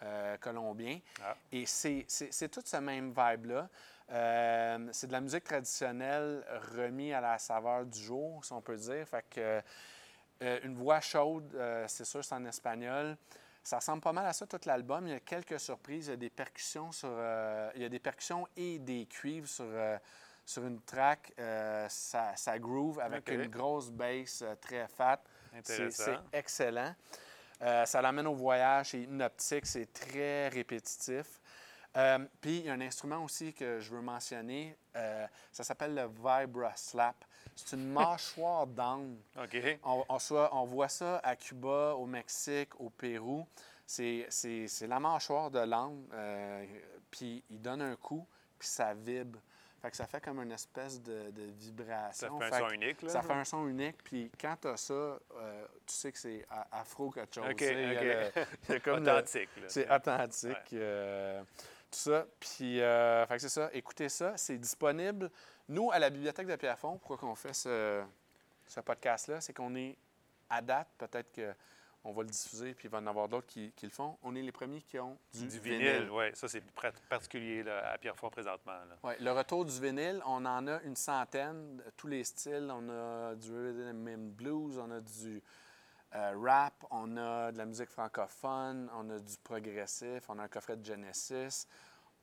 l'afro-colombien. 0.00 0.98
Ah. 1.24 1.34
Et 1.50 1.64
c'est 1.66 2.04
c'est- 2.08 2.32
c'est 2.32 2.48
tout 2.48 2.62
ce 2.64 2.76
même 2.76 3.14
vibe-là. 3.16 3.68
Euh, 4.10 4.88
c'est 4.92 5.06
de 5.06 5.12
la 5.12 5.20
musique 5.20 5.44
traditionnelle 5.44 6.44
remis 6.76 7.12
à 7.14 7.20
la 7.20 7.38
saveur 7.38 7.86
du 7.86 7.98
jour, 7.98 8.44
si 8.44 8.52
on 8.52 8.60
peut 8.60 8.76
dire. 8.76 9.06
Fait 9.08 9.24
que, 9.30 9.62
euh, 10.42 10.58
une 10.64 10.74
voix 10.74 11.00
chaude, 11.00 11.54
euh, 11.54 11.84
c'est 11.88 12.04
sûr, 12.04 12.24
c'est 12.24 12.34
en 12.34 12.44
espagnol. 12.44 13.16
Ça 13.62 13.76
ressemble 13.76 14.02
pas 14.02 14.12
mal 14.12 14.26
à 14.26 14.32
ça, 14.32 14.46
tout 14.46 14.58
l'album. 14.66 15.06
Il 15.06 15.12
y 15.12 15.16
a 15.16 15.20
quelques 15.20 15.60
surprises. 15.60 16.08
Il 16.08 16.10
y 16.10 16.14
a 16.14 16.16
des 16.16 16.30
percussions 16.30 16.90
sur. 16.90 17.10
euh, 17.12 17.70
il 17.76 17.82
y 17.82 17.84
a 17.84 17.88
des 17.88 18.00
percussions 18.00 18.46
et 18.56 18.78
des 18.80 19.06
cuivres 19.06 19.48
sur, 19.48 19.66
sur 20.44 20.66
une 20.66 20.80
track. 20.82 21.32
ça, 21.88 22.34
ça 22.34 22.58
groove 22.58 22.98
avec 22.98 23.28
une 23.28 23.46
grosse 23.46 23.90
bass 23.90 24.42
très 24.60 24.88
fat. 24.88 25.22
C'est 25.62 26.18
excellent. 26.32 26.92
Ça 27.60 28.02
l'amène 28.02 28.26
au 28.26 28.34
voyage. 28.34 28.90
C'est 28.90 29.02
hypnotique. 29.02 29.66
C'est 29.66 29.92
très 29.92 30.48
répétitif. 30.48 31.40
Euh, 31.96 32.18
Puis, 32.40 32.58
il 32.60 32.64
y 32.66 32.70
a 32.70 32.72
un 32.72 32.80
instrument 32.80 33.22
aussi 33.22 33.52
que 33.52 33.78
je 33.80 33.90
veux 33.90 34.00
mentionner. 34.00 34.76
euh, 34.96 35.26
ça 35.50 35.62
s'appelle 35.64 35.94
le 35.94 36.06
Vibra 36.06 36.72
Slap. 36.74 37.16
C'est 37.54 37.76
une 37.76 37.92
mâchoire 37.92 38.66
d'âne. 38.66 39.18
OK. 39.36 39.56
On, 39.84 40.04
on 40.08 40.18
soit- 40.18 40.54
on 40.54 40.64
voit 40.64 40.88
ça 40.88 41.18
à 41.18 41.36
Cuba, 41.36 41.94
au 41.96 42.06
Mexique, 42.06 42.78
au 42.80 42.88
Pérou. 42.90 43.46
C'est 43.86 44.26
la 44.88 44.98
mâchoire 45.00 45.50
de 45.50 45.58
l'âne. 45.60 46.06
euh, 46.14 46.64
puis 47.10 47.44
il 47.50 47.60
donne 47.60 47.82
un 47.82 47.96
coup, 47.96 48.26
puis 48.58 48.68
ça 48.68 48.94
vibre. 48.94 49.38
Fait 49.82 49.90
que 49.90 49.96
ça 49.96 50.06
fait 50.06 50.20
comme 50.20 50.40
une 50.40 50.52
espèce 50.52 51.02
de, 51.02 51.30
de 51.32 51.42
Ça 51.48 51.52
vibration. 51.58 52.38
fait 52.40 52.44
un 52.54 52.58
son 52.60 52.66
que 52.68 52.74
unique. 52.74 53.02
Là. 53.02 53.08
Ça 53.10 53.22
fait 53.22 53.32
un 53.32 53.44
son 53.44 53.68
unique. 53.68 54.02
Puis 54.04 54.30
quand 54.40 54.56
tu 54.62 54.68
as 54.68 54.76
ça, 54.76 54.94
euh, 54.94 55.18
tu 55.84 55.92
sais 55.94 56.12
que 56.12 56.18
c'est 56.18 56.46
afro 56.70 57.10
quelque 57.10 57.34
chose. 57.34 57.44
OK, 57.44 57.50
OK. 57.52 57.60
le- 57.60 58.78
comme 58.84 59.02
Authentique. 59.02 59.48
c'est 59.66 59.90
authentique. 59.92 60.72
euh, 60.74 61.42
tout 61.92 61.98
ça. 61.98 62.26
Puis, 62.40 62.80
euh, 62.80 63.24
fait 63.26 63.34
que 63.34 63.40
c'est 63.42 63.48
ça. 63.48 63.70
Écoutez 63.72 64.08
ça. 64.08 64.36
C'est 64.36 64.58
disponible. 64.58 65.30
Nous, 65.68 65.90
à 65.92 65.98
la 65.98 66.10
Bibliothèque 66.10 66.46
de 66.48 66.56
Pierrefonds, 66.56 66.98
pourquoi 66.98 67.18
qu'on 67.18 67.34
fait 67.34 67.54
ce, 67.54 68.02
ce 68.66 68.80
podcast-là? 68.80 69.40
C'est 69.40 69.52
qu'on 69.52 69.74
est 69.76 69.96
à 70.50 70.60
date, 70.60 70.88
peut-être 70.98 71.30
qu'on 72.02 72.12
va 72.12 72.22
le 72.22 72.28
diffuser, 72.28 72.74
puis 72.74 72.88
il 72.88 72.90
va 72.90 72.98
y 72.98 73.02
en 73.02 73.06
avoir 73.06 73.28
d'autres 73.28 73.46
qui, 73.46 73.72
qui 73.76 73.86
le 73.86 73.92
font. 73.92 74.18
On 74.22 74.34
est 74.34 74.42
les 74.42 74.52
premiers 74.52 74.82
qui 74.82 74.98
ont 74.98 75.16
du, 75.32 75.46
Du 75.46 75.60
vinyle, 75.60 76.10
oui. 76.10 76.24
Ça, 76.34 76.48
c'est 76.48 76.62
particulier 77.08 77.62
là, 77.62 77.92
à 77.92 77.98
Pierrefonds 77.98 78.30
présentement. 78.30 78.72
là. 78.72 78.96
Ouais, 79.02 79.16
le 79.20 79.30
retour 79.32 79.64
du 79.64 79.80
vinyle, 79.80 80.20
on 80.26 80.44
en 80.44 80.66
a 80.66 80.82
une 80.82 80.96
centaine, 80.96 81.82
tous 81.96 82.08
les 82.08 82.24
styles. 82.24 82.68
On 82.70 82.88
a 82.90 83.34
du 83.36 83.50
rhythm 83.54 84.08
and 84.08 84.32
blues, 84.36 84.78
on 84.78 84.90
a 84.90 85.00
du 85.00 85.42
euh, 86.14 86.34
rap, 86.36 86.84
on 86.90 87.16
a 87.16 87.52
de 87.52 87.58
la 87.58 87.64
musique 87.64 87.88
francophone, 87.88 88.90
on 88.94 89.08
a 89.10 89.18
du 89.18 89.36
progressif, 89.42 90.28
on 90.28 90.38
a 90.38 90.42
un 90.42 90.48
coffret 90.48 90.76
de 90.76 90.84
Genesis. 90.84 91.66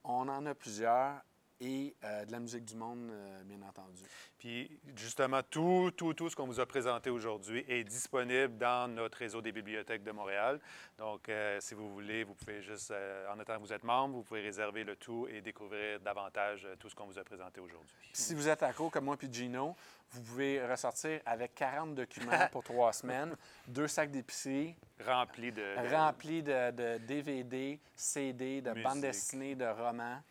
On 0.03 0.29
en 0.29 0.45
a 0.45 0.53
plusieurs 0.53 1.21
et 1.61 1.93
euh, 2.03 2.25
de 2.25 2.31
la 2.31 2.39
musique 2.39 2.63
du 2.63 2.75
monde, 2.75 3.09
euh, 3.11 3.43
bien 3.43 3.61
entendu. 3.67 4.03
Puis, 4.37 4.79
justement, 4.95 5.41
tout, 5.43 5.91
tout, 5.95 6.13
tout 6.13 6.29
ce 6.29 6.35
qu'on 6.35 6.45
vous 6.45 6.59
a 6.59 6.65
présenté 6.65 7.09
aujourd'hui 7.09 7.65
est 7.67 7.83
disponible 7.83 8.57
dans 8.57 8.89
notre 8.89 9.17
réseau 9.17 9.41
des 9.41 9.51
bibliothèques 9.51 10.03
de 10.03 10.11
Montréal. 10.11 10.59
Donc, 10.97 11.27
euh, 11.27 11.57
si 11.59 11.73
vous 11.73 11.89
voulez, 11.89 12.23
vous 12.23 12.33
pouvez 12.33 12.61
juste, 12.61 12.93
en 13.29 13.39
attendant 13.39 13.59
que 13.59 13.65
vous 13.65 13.73
êtes 13.73 13.83
membre, 13.83 14.15
vous 14.15 14.23
pouvez 14.23 14.41
réserver 14.41 14.83
le 14.83 14.95
tout 14.95 15.27
et 15.27 15.41
découvrir 15.41 15.99
davantage 15.99 16.67
tout 16.79 16.89
ce 16.89 16.95
qu'on 16.95 17.05
vous 17.05 17.19
a 17.19 17.23
présenté 17.23 17.59
aujourd'hui. 17.59 17.95
Si 18.13 18.33
vous 18.33 18.47
êtes 18.47 18.63
accro 18.63 18.89
comme 18.89 19.05
moi 19.05 19.17
puis 19.17 19.31
Gino, 19.31 19.75
vous 20.11 20.21
pouvez 20.21 20.65
ressortir 20.65 21.19
avec 21.25 21.53
40 21.55 21.93
documents 21.93 22.47
pour 22.51 22.63
trois 22.63 22.93
semaines, 22.93 23.35
deux 23.67 23.87
sacs 23.87 24.11
d'épicerie, 24.11 24.75
Rempli 25.05 25.51
de... 25.51 25.93
remplis 25.93 26.43
de, 26.43 26.71
de 26.71 26.97
DVD, 26.99 27.79
CD, 27.95 28.61
de 28.61 28.73
bandes 28.81 29.01
dessinées, 29.01 29.55
de 29.55 29.65
romans. 29.65 30.21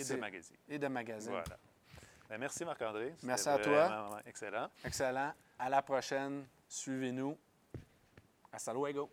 Et 0.00 0.04
de 0.04 0.16
magazines. 0.16 0.56
Et 0.68 0.78
de. 0.88 1.30
Voilà. 1.30 1.58
Ben, 2.28 2.38
merci 2.38 2.64
Marc-André. 2.64 3.14
Merci 3.22 3.48
à 3.48 3.58
toi. 3.58 4.20
Excellent. 4.26 4.68
Excellent. 4.84 5.32
À 5.58 5.68
la 5.68 5.82
prochaine. 5.82 6.46
Suivez-nous. 6.68 7.36
Hasta 8.52 8.72
luego. 8.72 9.10